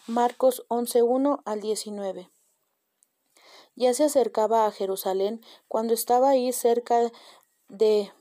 Marcos 0.07 0.65
11.1 0.69 1.43
al 1.45 1.61
19. 1.61 2.31
Ya 3.75 3.95
se 3.95 4.05
acercaba 4.05 4.67
a 4.67 4.73
Jerusalén 4.73 5.41
cuando 5.69 5.95
estaba 5.95 6.31
ahí 6.31 6.53
cerca 6.53 7.13
de 7.69 8.13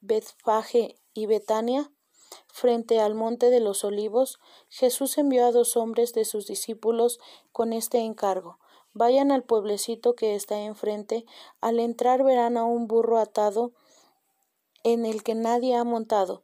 Betfage 0.00 0.96
y 1.14 1.26
Betania, 1.26 1.90
frente 2.46 3.00
al 3.00 3.14
monte 3.14 3.50
de 3.50 3.60
los 3.60 3.84
olivos, 3.84 4.38
Jesús 4.68 5.16
envió 5.16 5.46
a 5.46 5.52
dos 5.52 5.76
hombres 5.76 6.12
de 6.12 6.24
sus 6.24 6.46
discípulos 6.46 7.20
con 7.52 7.72
este 7.72 7.98
encargo 7.98 8.58
Vayan 8.94 9.30
al 9.30 9.44
pueblecito 9.44 10.14
que 10.14 10.34
está 10.34 10.60
enfrente. 10.60 11.24
Al 11.60 11.78
entrar 11.78 12.24
verán 12.24 12.56
a 12.56 12.64
un 12.64 12.88
burro 12.88 13.18
atado 13.18 13.72
en 14.84 15.06
el 15.06 15.22
que 15.22 15.34
nadie 15.34 15.76
ha 15.76 15.84
montado. 15.84 16.42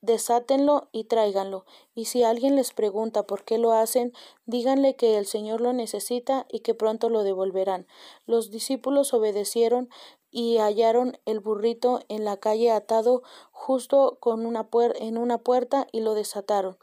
Desátenlo 0.00 0.88
y 0.92 1.04
tráiganlo. 1.04 1.64
Y 1.92 2.04
si 2.04 2.22
alguien 2.22 2.54
les 2.54 2.72
pregunta 2.72 3.24
por 3.24 3.44
qué 3.44 3.58
lo 3.58 3.72
hacen, 3.72 4.12
díganle 4.46 4.94
que 4.94 5.18
el 5.18 5.26
Señor 5.26 5.60
lo 5.60 5.72
necesita 5.72 6.46
y 6.48 6.60
que 6.60 6.74
pronto 6.74 7.08
lo 7.08 7.24
devolverán. 7.24 7.88
Los 8.24 8.50
discípulos 8.50 9.12
obedecieron 9.12 9.88
y 10.30 10.58
hallaron 10.58 11.18
el 11.24 11.40
burrito 11.40 12.00
en 12.08 12.24
la 12.24 12.36
calle 12.36 12.70
atado 12.70 13.22
justo 13.50 14.18
con 14.20 14.46
una 14.46 14.68
en 15.00 15.18
una 15.18 15.38
puerta 15.38 15.88
y 15.90 16.00
lo 16.00 16.14
desataron. 16.14 16.78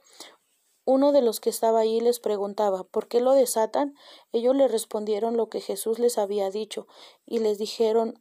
Uno 0.86 1.12
de 1.12 1.22
los 1.22 1.40
que 1.40 1.50
estaba 1.50 1.80
allí 1.80 2.00
les 2.00 2.20
preguntaba 2.20 2.84
¿Por 2.84 3.08
qué 3.08 3.20
lo 3.20 3.34
desatan? 3.34 3.96
Ellos 4.32 4.56
le 4.56 4.68
respondieron 4.68 5.36
lo 5.36 5.50
que 5.50 5.62
Jesús 5.62 6.00
les 6.00 6.18
había 6.18 6.50
dicho, 6.52 6.88
y 7.26 7.40
les 7.40 7.58
dijeron 7.58 8.20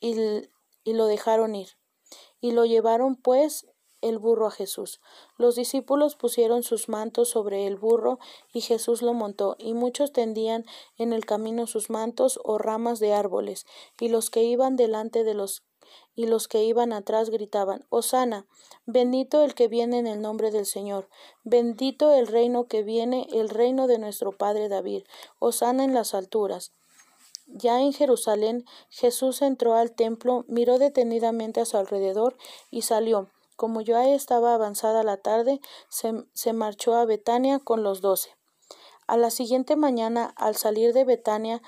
y, 0.00 0.16
y 0.82 0.92
lo 0.94 1.06
dejaron 1.06 1.54
ir. 1.54 1.68
Y 2.40 2.52
lo 2.52 2.64
llevaron 2.64 3.16
pues 3.16 3.66
el 4.08 4.18
burro 4.18 4.46
a 4.46 4.50
Jesús. 4.50 5.00
Los 5.36 5.56
discípulos 5.56 6.16
pusieron 6.16 6.62
sus 6.62 6.88
mantos 6.88 7.28
sobre 7.28 7.66
el 7.66 7.76
burro 7.76 8.18
y 8.52 8.60
Jesús 8.60 9.02
lo 9.02 9.14
montó, 9.14 9.56
y 9.58 9.74
muchos 9.74 10.12
tendían 10.12 10.64
en 10.98 11.12
el 11.12 11.24
camino 11.26 11.66
sus 11.66 11.90
mantos 11.90 12.40
o 12.44 12.58
ramas 12.58 13.00
de 13.00 13.12
árboles, 13.12 13.66
y 14.00 14.08
los 14.08 14.30
que 14.30 14.42
iban 14.42 14.76
delante 14.76 15.24
de 15.24 15.34
los 15.34 15.62
y 16.16 16.26
los 16.26 16.48
que 16.48 16.64
iban 16.64 16.92
atrás 16.92 17.30
gritaban 17.30 17.84
Hosana, 17.90 18.46
bendito 18.86 19.42
el 19.44 19.54
que 19.54 19.68
viene 19.68 19.98
en 19.98 20.06
el 20.06 20.20
nombre 20.20 20.50
del 20.50 20.66
Señor, 20.66 21.08
bendito 21.44 22.12
el 22.12 22.26
reino 22.26 22.66
que 22.66 22.82
viene, 22.82 23.28
el 23.32 23.50
reino 23.50 23.86
de 23.86 23.98
nuestro 23.98 24.32
Padre 24.32 24.68
David, 24.68 25.04
Hosana 25.38 25.84
en 25.84 25.94
las 25.94 26.14
alturas. 26.14 26.72
Ya 27.46 27.80
en 27.80 27.92
Jerusalén 27.92 28.64
Jesús 28.88 29.42
entró 29.42 29.74
al 29.74 29.92
templo, 29.92 30.44
miró 30.48 30.78
detenidamente 30.78 31.60
a 31.60 31.64
su 31.64 31.76
alrededor 31.76 32.36
y 32.70 32.82
salió, 32.82 33.30
Como 33.56 33.80
ya 33.80 34.08
estaba 34.08 34.54
avanzada 34.54 35.02
la 35.02 35.16
tarde, 35.16 35.60
se, 35.88 36.24
se 36.34 36.52
marchó 36.52 36.94
a 36.94 37.04
Betania 37.04 37.58
con 37.58 37.82
los 37.82 38.00
doce. 38.00 38.36
A 39.06 39.16
la 39.16 39.30
siguiente 39.30 39.76
mañana, 39.76 40.34
al 40.36 40.56
salir 40.56 40.92
de 40.92 41.04
Betania, 41.04 41.62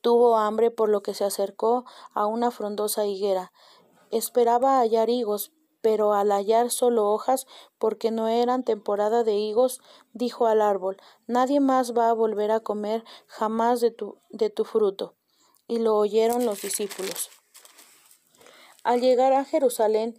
tuvo 0.00 0.36
hambre, 0.36 0.70
por 0.70 0.88
lo 0.88 1.02
que 1.02 1.14
se 1.14 1.24
acercó 1.24 1.84
a 2.12 2.26
una 2.26 2.50
frondosa 2.50 3.06
higuera. 3.06 3.52
Esperaba 4.10 4.78
hallar 4.78 5.08
higos, 5.10 5.52
pero 5.80 6.12
al 6.12 6.30
hallar 6.30 6.70
solo 6.70 7.10
hojas, 7.10 7.46
porque 7.78 8.10
no 8.10 8.28
eran 8.28 8.64
temporada 8.64 9.24
de 9.24 9.34
higos, 9.34 9.80
dijo 10.12 10.46
al 10.46 10.62
árbol 10.62 10.96
Nadie 11.26 11.60
más 11.60 11.96
va 11.96 12.08
a 12.08 12.14
volver 12.14 12.50
a 12.50 12.60
comer 12.60 13.04
jamás 13.26 13.80
de 13.80 13.90
tu, 13.90 14.18
de 14.30 14.50
tu 14.50 14.64
fruto. 14.64 15.14
Y 15.66 15.78
lo 15.78 15.96
oyeron 15.96 16.44
los 16.44 16.62
discípulos. 16.62 17.30
Al 18.84 19.00
llegar 19.00 19.32
a 19.32 19.44
Jerusalén, 19.44 20.18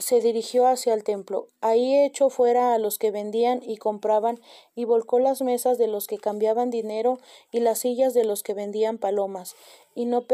se 0.00 0.20
dirigió 0.20 0.66
hacia 0.66 0.94
el 0.94 1.04
templo. 1.04 1.48
Ahí 1.60 1.96
echó 2.02 2.30
fuera 2.30 2.74
a 2.74 2.78
los 2.78 2.98
que 2.98 3.10
vendían 3.10 3.60
y 3.62 3.76
compraban, 3.76 4.40
y 4.74 4.84
volcó 4.84 5.18
las 5.18 5.42
mesas 5.42 5.78
de 5.78 5.86
los 5.86 6.06
que 6.06 6.18
cambiaban 6.18 6.70
dinero 6.70 7.18
y 7.52 7.60
las 7.60 7.80
sillas 7.80 8.14
de 8.14 8.24
los 8.24 8.42
que 8.42 8.54
vendían 8.54 8.98
palomas, 8.98 9.54
y 9.94 10.06
no 10.06 10.26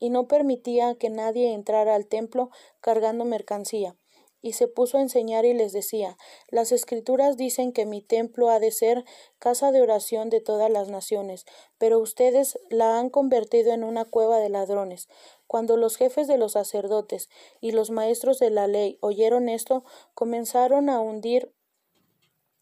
y 0.00 0.10
no 0.10 0.28
permitía 0.28 0.94
que 0.96 1.10
nadie 1.10 1.52
entrara 1.54 1.94
al 1.94 2.06
templo 2.06 2.50
cargando 2.80 3.24
mercancía. 3.24 3.96
Y 4.40 4.52
se 4.52 4.68
puso 4.68 4.98
a 4.98 5.00
enseñar 5.00 5.44
y 5.44 5.52
les 5.52 5.72
decía 5.72 6.16
Las 6.48 6.70
escrituras 6.70 7.36
dicen 7.36 7.72
que 7.72 7.86
mi 7.86 8.02
templo 8.02 8.50
ha 8.50 8.60
de 8.60 8.70
ser 8.70 9.04
casa 9.40 9.72
de 9.72 9.80
oración 9.80 10.30
de 10.30 10.40
todas 10.40 10.70
las 10.70 10.88
naciones, 10.88 11.44
pero 11.76 11.98
ustedes 11.98 12.58
la 12.70 12.98
han 12.98 13.10
convertido 13.10 13.72
en 13.72 13.82
una 13.82 14.04
cueva 14.04 14.38
de 14.38 14.48
ladrones. 14.48 15.08
Cuando 15.48 15.76
los 15.76 15.96
jefes 15.96 16.28
de 16.28 16.38
los 16.38 16.52
sacerdotes 16.52 17.28
y 17.60 17.72
los 17.72 17.90
maestros 17.90 18.38
de 18.38 18.50
la 18.50 18.68
ley 18.68 18.98
oyeron 19.00 19.48
esto, 19.48 19.84
comenzaron 20.14 20.88
a 20.88 21.00
hundir 21.00 21.52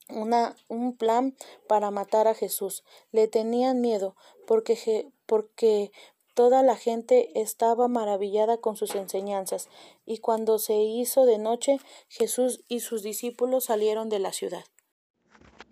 una, 0.09 0.57
un 0.69 0.97
plan 0.97 1.37
para 1.69 1.90
matar 1.90 2.28
a 2.28 2.35
Jesús. 2.35 2.83
Le 3.12 3.28
tenían 3.28 3.83
miedo, 3.83 4.16
porque, 4.47 5.11
porque 5.26 5.90
Toda 6.37 6.62
la 6.62 6.76
gente 6.76 7.40
estaba 7.40 7.88
maravillada 7.88 8.59
con 8.59 8.76
sus 8.76 8.95
enseñanzas, 8.95 9.71
y 10.05 10.19
cuando 10.19 10.59
se 10.59 10.75
hizo 10.75 11.25
de 11.25 11.38
noche, 11.38 11.81
Jesús 12.09 12.62
y 12.69 12.81
sus 12.81 13.02
discípulos 13.02 13.64
salieron 13.64 14.11
de 14.11 14.19
la 14.19 14.35
ciudad. 14.35 14.66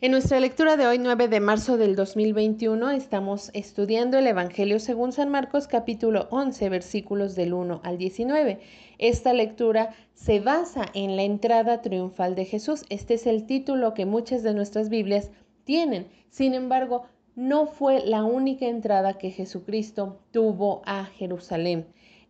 En 0.04 0.10
nuestra 0.10 0.38
lectura 0.38 0.76
de 0.76 0.86
hoy, 0.86 0.98
9 0.98 1.28
de 1.28 1.40
marzo 1.40 1.78
del 1.78 1.96
2021, 1.96 2.90
estamos 2.90 3.50
estudiando 3.54 4.18
el 4.18 4.26
Evangelio 4.26 4.78
según 4.78 5.12
San 5.12 5.30
Marcos 5.30 5.66
capítulo 5.66 6.28
11, 6.30 6.68
versículos 6.68 7.34
del 7.34 7.54
1 7.54 7.80
al 7.82 7.96
19. 7.96 8.60
Esta 8.98 9.32
lectura 9.32 9.94
se 10.12 10.40
basa 10.40 10.84
en 10.92 11.16
la 11.16 11.22
entrada 11.22 11.80
triunfal 11.80 12.34
de 12.34 12.44
Jesús. 12.44 12.84
Este 12.90 13.14
es 13.14 13.26
el 13.26 13.46
título 13.46 13.94
que 13.94 14.04
muchas 14.04 14.42
de 14.42 14.52
nuestras 14.52 14.90
Biblias 14.90 15.30
tienen. 15.64 16.06
Sin 16.28 16.52
embargo, 16.52 17.04
no 17.34 17.66
fue 17.66 18.04
la 18.04 18.24
única 18.24 18.66
entrada 18.66 19.16
que 19.16 19.30
Jesucristo 19.30 20.20
tuvo 20.32 20.82
a 20.84 21.06
Jerusalén. 21.06 21.86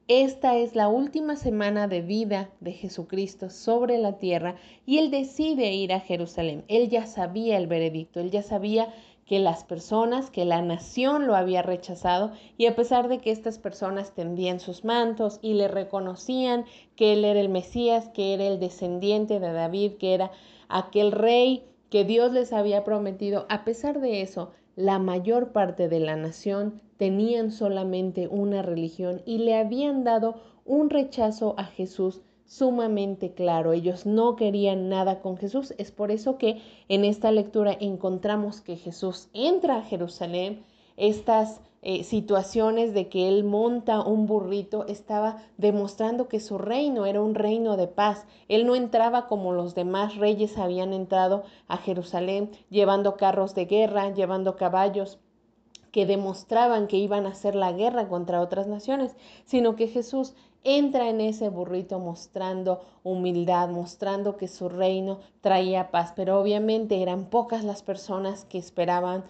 Esta 0.08 0.58
es 0.58 0.76
la 0.76 0.88
última 0.88 1.34
semana 1.34 1.88
de 1.88 2.02
vida 2.02 2.50
de 2.60 2.72
Jesucristo 2.72 3.48
sobre 3.48 3.96
la 3.96 4.18
tierra 4.18 4.56
y 4.84 4.98
él 4.98 5.10
decide 5.10 5.72
ir 5.72 5.94
a 5.94 6.00
Jerusalén. 6.00 6.62
Él 6.68 6.90
ya 6.90 7.06
sabía 7.06 7.56
el 7.56 7.66
veredicto, 7.68 8.20
él 8.20 8.30
ya 8.30 8.42
sabía 8.42 8.92
que 9.24 9.38
las 9.38 9.64
personas, 9.64 10.28
que 10.30 10.44
la 10.44 10.60
nación 10.60 11.26
lo 11.26 11.34
había 11.34 11.62
rechazado 11.62 12.32
y 12.58 12.66
a 12.66 12.76
pesar 12.76 13.08
de 13.08 13.16
que 13.16 13.30
estas 13.30 13.58
personas 13.58 14.12
tendían 14.12 14.60
sus 14.60 14.84
mantos 14.84 15.38
y 15.40 15.54
le 15.54 15.68
reconocían 15.68 16.66
que 16.96 17.14
él 17.14 17.24
era 17.24 17.40
el 17.40 17.48
Mesías, 17.48 18.10
que 18.10 18.34
era 18.34 18.44
el 18.44 18.60
descendiente 18.60 19.40
de 19.40 19.54
David, 19.54 19.92
que 19.92 20.12
era 20.12 20.30
aquel 20.68 21.12
rey 21.12 21.64
que 21.88 22.04
Dios 22.04 22.30
les 22.30 22.52
había 22.52 22.84
prometido, 22.84 23.46
a 23.48 23.64
pesar 23.64 24.00
de 24.00 24.20
eso, 24.20 24.50
la 24.76 24.98
mayor 24.98 25.52
parte 25.52 25.88
de 25.88 26.00
la 26.00 26.16
nación 26.16 26.80
tenían 26.96 27.50
solamente 27.50 28.28
una 28.28 28.62
religión 28.62 29.22
y 29.24 29.38
le 29.38 29.56
habían 29.56 30.04
dado 30.04 30.36
un 30.64 30.90
rechazo 30.90 31.54
a 31.58 31.64
Jesús 31.64 32.22
sumamente 32.44 33.32
claro. 33.32 33.72
Ellos 33.72 34.06
no 34.06 34.36
querían 34.36 34.88
nada 34.88 35.20
con 35.20 35.36
Jesús. 35.36 35.74
Es 35.78 35.90
por 35.90 36.10
eso 36.10 36.38
que 36.38 36.60
en 36.88 37.04
esta 37.04 37.30
lectura 37.30 37.76
encontramos 37.78 38.60
que 38.60 38.76
Jesús 38.76 39.28
entra 39.32 39.76
a 39.76 39.82
Jerusalén, 39.82 40.64
estas 40.96 41.60
eh, 41.86 42.02
situaciones 42.02 42.94
de 42.94 43.10
que 43.10 43.28
él 43.28 43.44
monta 43.44 44.00
un 44.00 44.26
burrito, 44.26 44.86
estaba 44.86 45.36
demostrando 45.58 46.28
que 46.28 46.40
su 46.40 46.56
reino 46.56 47.04
era 47.04 47.20
un 47.20 47.34
reino 47.34 47.76
de 47.76 47.88
paz. 47.88 48.26
Él 48.48 48.66
no 48.66 48.74
entraba 48.74 49.26
como 49.26 49.52
los 49.52 49.74
demás 49.74 50.16
reyes 50.16 50.56
habían 50.56 50.94
entrado 50.94 51.42
a 51.68 51.76
Jerusalén, 51.76 52.50
llevando 52.70 53.18
carros 53.18 53.54
de 53.54 53.66
guerra, 53.66 54.14
llevando 54.14 54.56
caballos 54.56 55.18
que 55.92 56.06
demostraban 56.06 56.86
que 56.86 56.96
iban 56.96 57.26
a 57.26 57.32
hacer 57.32 57.54
la 57.54 57.70
guerra 57.72 58.08
contra 58.08 58.40
otras 58.40 58.66
naciones, 58.66 59.14
sino 59.44 59.76
que 59.76 59.86
Jesús 59.86 60.34
entra 60.64 61.10
en 61.10 61.20
ese 61.20 61.50
burrito 61.50 61.98
mostrando 61.98 62.80
humildad, 63.02 63.68
mostrando 63.68 64.38
que 64.38 64.48
su 64.48 64.70
reino 64.70 65.20
traía 65.42 65.90
paz, 65.90 66.14
pero 66.16 66.40
obviamente 66.40 67.02
eran 67.02 67.26
pocas 67.26 67.62
las 67.62 67.82
personas 67.82 68.46
que 68.46 68.56
esperaban 68.56 69.24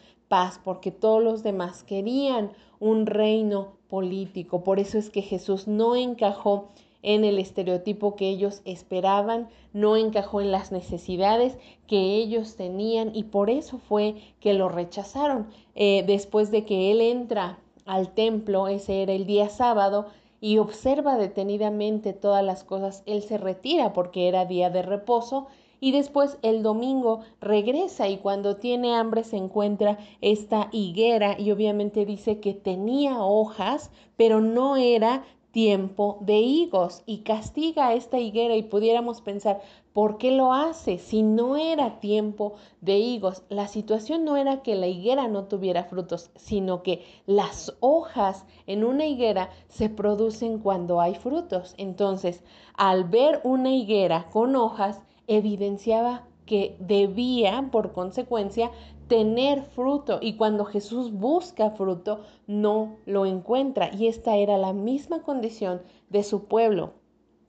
porque 0.65 0.91
todos 0.91 1.23
los 1.23 1.43
demás 1.43 1.85
querían 1.85 2.51
un 2.81 3.07
reino 3.07 3.75
político. 3.89 4.65
Por 4.65 4.81
eso 4.81 4.99
es 4.99 5.09
que 5.09 5.23
Jesús 5.23 5.69
no 5.69 5.95
encajó 5.95 6.71
en 7.03 7.25
el 7.25 7.39
estereotipo 7.39 8.17
que 8.17 8.29
ellos 8.31 8.61
esperaban, 8.65 9.49
no 9.73 9.97
encajó 9.97 10.41
en 10.41 10.51
las 10.51 10.73
necesidades 10.73 11.57
que 11.87 12.17
ellos 12.17 12.57
tenían 12.57 13.15
y 13.15 13.25
por 13.25 13.49
eso 13.49 13.79
fue 13.79 14.17
que 14.41 14.55
lo 14.55 14.69
rechazaron. 14.69 15.47
Eh, 15.77 16.03
después 16.07 16.51
de 16.51 16.65
que 16.65 16.91
él 16.91 17.01
entra 17.01 17.59
al 17.87 18.09
templo, 18.15 18.67
ese 18.67 19.03
era 19.03 19.13
el 19.13 19.27
día 19.27 19.49
sábado, 19.49 20.07
y 20.41 20.59
observa 20.59 21.17
detenidamente 21.17 22.13
todas 22.13 22.45
las 22.45 22.65
cosas, 22.65 23.03
él 23.07 23.23
se 23.23 23.39
retira 23.39 23.93
porque 23.93 24.29
era 24.29 24.45
día 24.45 24.69
de 24.69 24.83
reposo 24.83 25.47
y 25.85 25.93
después 25.93 26.39
el 26.41 26.63
domingo 26.63 27.21
regresa 27.43 28.09
y 28.09 28.17
cuando 28.17 28.57
tiene 28.57 28.95
hambre 28.95 29.23
se 29.23 29.37
encuentra 29.37 29.99
esta 30.23 30.71
higuera 30.73 31.39
y 31.39 31.51
obviamente 31.51 32.07
dice 32.07 32.41
que 32.41 32.55
tenía 32.55 33.23
hojas, 33.23 33.91
pero 34.17 34.41
no 34.41 34.77
era 34.77 35.25
tiempo 35.51 36.17
de 36.23 36.39
higos 36.39 37.03
y 37.05 37.19
castiga 37.19 37.89
a 37.89 37.93
esta 37.93 38.19
higuera 38.19 38.57
y 38.57 38.63
pudiéramos 38.63 39.21
pensar, 39.21 39.61
¿por 39.93 40.17
qué 40.17 40.31
lo 40.31 40.55
hace 40.55 40.97
si 40.97 41.23
no 41.23 41.59
era 41.59 42.01
tiempo 42.01 42.55
de 42.81 42.97
higos? 42.97 43.43
La 43.51 43.69
situación 43.69 44.25
no 44.25 44.39
era 44.39 44.63
que 44.63 44.77
la 44.77 44.87
higuera 44.87 45.29
no 45.29 45.45
tuviera 45.45 45.85
frutos, 45.85 46.31
sino 46.35 46.83
que 46.83 47.05
las 47.27 47.77
hojas 47.81 48.47
en 48.67 48.85
una 48.85 49.05
higuera 49.05 49.51
se 49.69 49.91
producen 49.91 50.61
cuando 50.61 51.03
hay 51.03 51.15
frutos. 51.15 51.75
Entonces, 51.77 52.43
al 52.73 53.05
ver 53.05 53.43
una 53.45 53.71
higuera 53.71 54.31
con 54.33 54.57
hojas, 54.57 55.03
evidenciaba 55.27 56.27
que 56.47 56.77
debía, 56.79 57.69
por 57.73 57.93
consecuencia, 57.93 58.71
tener 59.09 59.63
fruto 59.63 60.19
y 60.21 60.37
cuando 60.37 60.65
Jesús 60.65 61.13
busca 61.13 61.71
fruto, 61.71 62.21
no 62.47 62.97
lo 63.07 63.27
encuentra. 63.27 63.91
Y 63.93 64.07
esta 64.07 64.37
era 64.37 64.59
la 64.59 64.73
misma 64.73 65.23
condición 65.23 65.83
de 66.11 66.23
su 66.23 66.45
pueblo. 66.45 66.93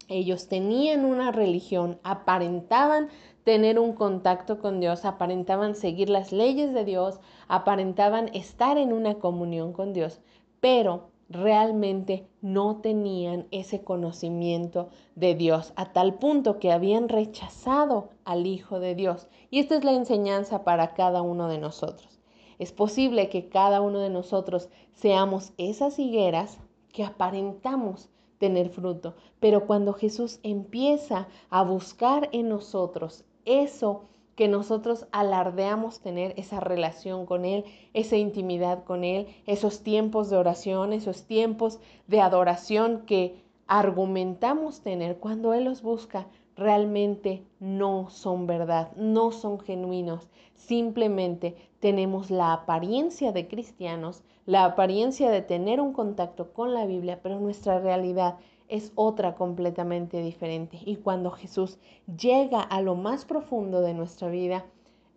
Ellos 0.07 0.47
tenían 0.47 1.03
una 1.03 1.31
religión, 1.31 1.99
aparentaban 2.03 3.09
tener 3.43 3.79
un 3.79 3.93
contacto 3.93 4.59
con 4.59 4.79
Dios, 4.79 5.05
aparentaban 5.05 5.75
seguir 5.75 6.09
las 6.09 6.31
leyes 6.31 6.73
de 6.73 6.85
Dios, 6.85 7.19
aparentaban 7.47 8.29
estar 8.33 8.77
en 8.77 8.93
una 8.93 9.15
comunión 9.15 9.73
con 9.73 9.93
Dios, 9.93 10.21
pero 10.59 11.09
realmente 11.29 12.27
no 12.41 12.77
tenían 12.77 13.47
ese 13.51 13.83
conocimiento 13.83 14.89
de 15.15 15.35
Dios, 15.35 15.73
a 15.75 15.91
tal 15.91 16.15
punto 16.15 16.59
que 16.59 16.71
habían 16.71 17.09
rechazado 17.09 18.09
al 18.23 18.45
Hijo 18.45 18.79
de 18.79 18.95
Dios. 18.95 19.27
Y 19.49 19.59
esta 19.59 19.75
es 19.75 19.83
la 19.83 19.93
enseñanza 19.93 20.63
para 20.63 20.93
cada 20.93 21.21
uno 21.21 21.47
de 21.47 21.57
nosotros. 21.57 22.19
Es 22.59 22.71
posible 22.71 23.29
que 23.29 23.49
cada 23.49 23.81
uno 23.81 23.99
de 23.99 24.09
nosotros 24.09 24.69
seamos 24.93 25.53
esas 25.57 25.99
higueras 25.99 26.59
que 26.93 27.03
aparentamos 27.03 28.09
tener 28.37 28.69
fruto, 28.69 29.15
pero 29.39 29.65
cuando 29.65 29.93
Jesús 29.93 30.39
empieza 30.43 31.27
a 31.49 31.63
buscar 31.63 32.29
en 32.31 32.49
nosotros 32.49 33.25
eso 33.45 34.05
que 34.35 34.47
nosotros 34.47 35.07
alardeamos 35.11 35.99
tener 35.99 36.33
esa 36.37 36.59
relación 36.59 37.25
con 37.25 37.45
Él, 37.45 37.63
esa 37.93 38.17
intimidad 38.17 38.83
con 38.83 39.03
Él, 39.03 39.27
esos 39.45 39.81
tiempos 39.81 40.29
de 40.29 40.37
oración, 40.37 40.93
esos 40.93 41.23
tiempos 41.23 41.79
de 42.07 42.21
adoración 42.21 43.03
que 43.05 43.41
argumentamos 43.67 44.81
tener 44.81 45.17
cuando 45.17 45.53
Él 45.53 45.63
los 45.63 45.81
busca, 45.81 46.27
realmente 46.55 47.43
no 47.59 48.09
son 48.09 48.47
verdad, 48.47 48.91
no 48.95 49.31
son 49.31 49.59
genuinos. 49.59 50.29
Simplemente 50.55 51.55
tenemos 51.79 52.31
la 52.31 52.53
apariencia 52.53 53.31
de 53.31 53.47
cristianos, 53.47 54.23
la 54.45 54.65
apariencia 54.65 55.29
de 55.29 55.41
tener 55.41 55.81
un 55.81 55.93
contacto 55.93 56.53
con 56.53 56.73
la 56.73 56.85
Biblia, 56.85 57.19
pero 57.21 57.39
nuestra 57.39 57.79
realidad 57.79 58.37
es 58.67 58.91
otra 58.95 59.35
completamente 59.35 60.21
diferente. 60.21 60.79
Y 60.85 60.97
cuando 60.97 61.31
Jesús 61.31 61.77
llega 62.17 62.61
a 62.61 62.81
lo 62.81 62.95
más 62.95 63.25
profundo 63.25 63.81
de 63.81 63.93
nuestra 63.93 64.29
vida, 64.29 64.65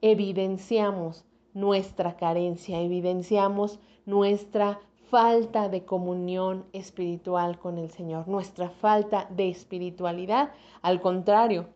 evidenciamos 0.00 1.24
nuestra 1.54 2.16
carencia, 2.16 2.80
evidenciamos 2.80 3.80
nuestra 4.06 4.80
falta 5.10 5.68
de 5.68 5.84
comunión 5.84 6.66
espiritual 6.72 7.58
con 7.58 7.78
el 7.78 7.90
Señor, 7.90 8.28
nuestra 8.28 8.68
falta 8.68 9.26
de 9.30 9.48
espiritualidad. 9.48 10.52
Al 10.82 11.00
contrario, 11.00 11.66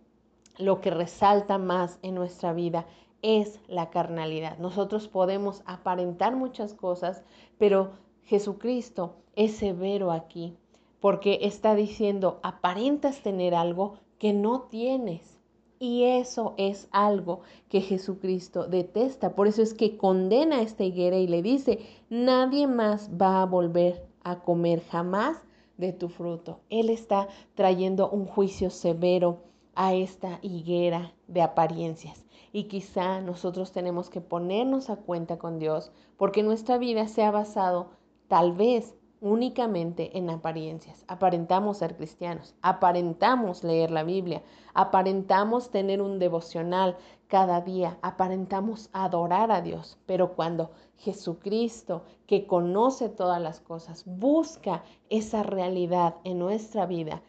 lo 0.58 0.80
que 0.80 0.90
resalta 0.90 1.58
más 1.58 1.98
en 2.02 2.14
nuestra 2.14 2.52
vida 2.52 2.86
es 3.22 3.60
la 3.68 3.88
carnalidad. 3.90 4.58
Nosotros 4.58 5.08
podemos 5.08 5.62
aparentar 5.64 6.36
muchas 6.36 6.74
cosas, 6.74 7.24
pero 7.58 7.92
Jesucristo 8.24 9.16
es 9.34 9.56
severo 9.56 10.12
aquí, 10.12 10.56
porque 11.02 11.40
está 11.42 11.74
diciendo, 11.74 12.38
aparentas 12.44 13.22
tener 13.22 13.56
algo 13.56 13.94
que 14.18 14.32
no 14.32 14.68
tienes. 14.70 15.40
Y 15.80 16.04
eso 16.04 16.54
es 16.58 16.86
algo 16.92 17.40
que 17.68 17.80
Jesucristo 17.80 18.68
detesta. 18.68 19.34
Por 19.34 19.48
eso 19.48 19.62
es 19.62 19.74
que 19.74 19.96
condena 19.96 20.58
a 20.58 20.62
esta 20.62 20.84
higuera 20.84 21.16
y 21.16 21.26
le 21.26 21.42
dice, 21.42 21.80
nadie 22.08 22.68
más 22.68 23.10
va 23.20 23.42
a 23.42 23.46
volver 23.46 24.06
a 24.22 24.44
comer 24.44 24.80
jamás 24.90 25.42
de 25.76 25.92
tu 25.92 26.08
fruto. 26.08 26.60
Él 26.70 26.88
está 26.88 27.26
trayendo 27.56 28.08
un 28.08 28.24
juicio 28.24 28.70
severo 28.70 29.38
a 29.74 29.94
esta 29.94 30.38
higuera 30.40 31.14
de 31.26 31.42
apariencias. 31.42 32.24
Y 32.52 32.64
quizá 32.64 33.20
nosotros 33.20 33.72
tenemos 33.72 34.08
que 34.08 34.20
ponernos 34.20 34.88
a 34.88 34.94
cuenta 34.94 35.36
con 35.36 35.58
Dios 35.58 35.90
porque 36.16 36.44
nuestra 36.44 36.78
vida 36.78 37.08
se 37.08 37.24
ha 37.24 37.32
basado 37.32 37.90
tal 38.28 38.52
vez 38.52 38.94
únicamente 39.22 40.18
en 40.18 40.28
apariencias. 40.28 41.04
Aparentamos 41.06 41.78
ser 41.78 41.96
cristianos, 41.96 42.54
aparentamos 42.60 43.62
leer 43.62 43.92
la 43.92 44.02
Biblia, 44.02 44.42
aparentamos 44.74 45.70
tener 45.70 46.02
un 46.02 46.18
devocional 46.18 46.96
cada 47.28 47.60
día, 47.60 47.96
aparentamos 48.02 48.90
adorar 48.92 49.52
a 49.52 49.62
Dios, 49.62 49.96
pero 50.06 50.34
cuando 50.34 50.72
Jesucristo, 50.96 52.02
que 52.26 52.46
conoce 52.46 53.08
todas 53.08 53.40
las 53.40 53.60
cosas, 53.60 54.02
busca 54.04 54.82
esa 55.08 55.44
realidad 55.44 56.16
en 56.24 56.40
nuestra 56.40 56.84
vida, 56.84 57.22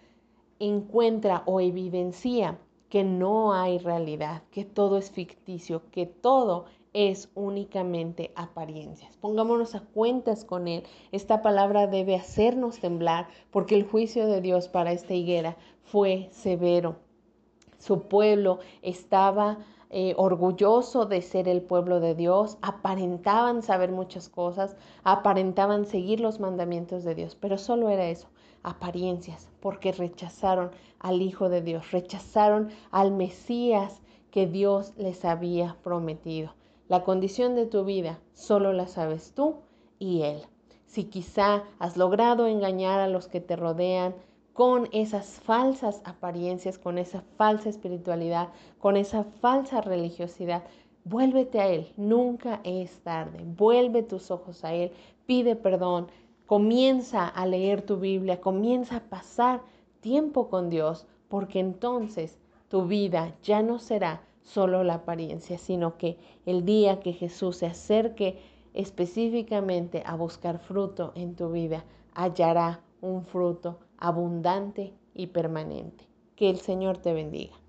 encuentra 0.58 1.44
o 1.46 1.62
evidencia 1.62 2.58
que 2.90 3.04
no 3.04 3.54
hay 3.54 3.78
realidad, 3.78 4.42
que 4.50 4.66
todo 4.66 4.98
es 4.98 5.12
ficticio, 5.12 5.84
que 5.92 6.08
todo 6.08 6.66
es 6.94 7.30
únicamente 7.36 8.32
apariencias. 8.36 9.18
Pongámonos 9.18 9.76
a 9.76 9.82
cuentas 9.82 10.46
con 10.46 10.68
Él. 10.68 10.84
Esta 11.12 11.42
palabra 11.42 11.88
debe 11.88 12.16
hacernos 12.16 12.80
temblar 12.80 13.28
porque 13.52 13.76
el 13.76 13.84
juicio 13.84 14.28
de 14.28 14.42
Dios 14.42 14.68
para 14.68 14.92
esta 14.92 15.14
higuera 15.14 15.58
fue 15.84 16.30
severo. 16.32 16.98
Su 17.80 18.04
pueblo 18.04 18.60
estaba 18.82 19.58
eh, 19.90 20.16
orgulloso 20.18 21.06
de 21.06 21.22
ser 21.22 21.48
el 21.48 21.62
pueblo 21.62 22.00
de 22.00 22.16
Dios, 22.16 22.58
aparentaban 22.62 23.62
saber 23.62 23.92
muchas 23.92 24.28
cosas, 24.30 24.76
aparentaban 25.04 25.86
seguir 25.86 26.20
los 26.20 26.40
mandamientos 26.40 27.04
de 27.04 27.14
Dios, 27.14 27.36
pero 27.40 27.60
solo 27.60 27.90
era 27.90 28.10
eso, 28.10 28.28
apariencias, 28.64 29.50
porque 29.60 29.92
rechazaron 29.92 30.72
al 30.98 31.22
Hijo 31.22 31.48
de 31.50 31.62
Dios, 31.62 31.92
rechazaron 31.92 32.70
al 32.90 33.12
Mesías 33.12 34.02
que 34.32 34.48
Dios 34.48 34.94
les 34.98 35.26
había 35.26 35.76
prometido. 35.84 36.56
La 36.90 37.04
condición 37.04 37.56
de 37.56 37.66
tu 37.66 37.86
vida 37.86 38.20
solo 38.34 38.74
la 38.74 38.88
sabes 38.88 39.34
tú 39.34 39.56
y 40.00 40.24
Él. 40.24 40.42
Si 40.86 41.06
quizá 41.06 41.64
has 41.80 41.96
logrado 41.96 42.46
engañar 42.46 43.00
a 43.00 43.08
los 43.08 43.28
que 43.28 43.40
te 43.40 43.56
rodean 43.56 44.14
con 44.52 44.90
esas 44.92 45.40
falsas 45.40 46.02
apariencias, 46.04 46.78
con 46.78 46.98
esa 46.98 47.22
falsa 47.38 47.70
espiritualidad, 47.70 48.50
con 48.80 48.98
esa 48.98 49.24
falsa 49.24 49.82
religiosidad, 49.82 50.64
vuélvete 51.06 51.62
a 51.62 51.68
Él. 51.70 51.92
Nunca 51.96 52.60
es 52.64 53.00
tarde. 53.02 53.40
Vuelve 53.46 54.04
tus 54.04 54.30
ojos 54.30 54.64
a 54.66 54.74
Él, 54.74 54.92
pide 55.26 55.56
perdón, 55.56 56.08
comienza 56.46 57.28
a 57.28 57.46
leer 57.46 57.82
tu 57.82 57.98
Biblia, 57.98 58.42
comienza 58.42 58.98
a 58.98 59.04
pasar 59.04 59.62
tiempo 60.02 60.50
con 60.50 60.70
Dios, 60.70 61.08
porque 61.30 61.60
entonces 61.60 62.38
tu 62.68 62.86
vida 62.86 63.34
ya 63.42 63.64
no 63.64 63.80
será 63.80 64.22
solo 64.44 64.84
la 64.84 64.96
apariencia, 64.96 65.58
sino 65.58 65.98
que 65.98 66.18
el 66.46 66.66
día 66.66 67.00
que 67.00 67.14
Jesús 67.14 67.58
se 67.58 67.66
acerque 67.66 68.40
específicamente 68.74 70.04
a 70.06 70.16
buscar 70.16 70.60
fruto 70.60 71.12
en 71.16 71.36
tu 71.36 71.52
vida, 71.52 71.86
hallará 72.14 72.82
un 73.02 73.24
fruto 73.24 73.80
abundante 73.98 74.94
y 75.14 75.28
permanente. 75.28 76.08
Que 76.36 76.50
el 76.50 76.58
Señor 76.58 76.98
te 76.98 77.14
bendiga. 77.14 77.63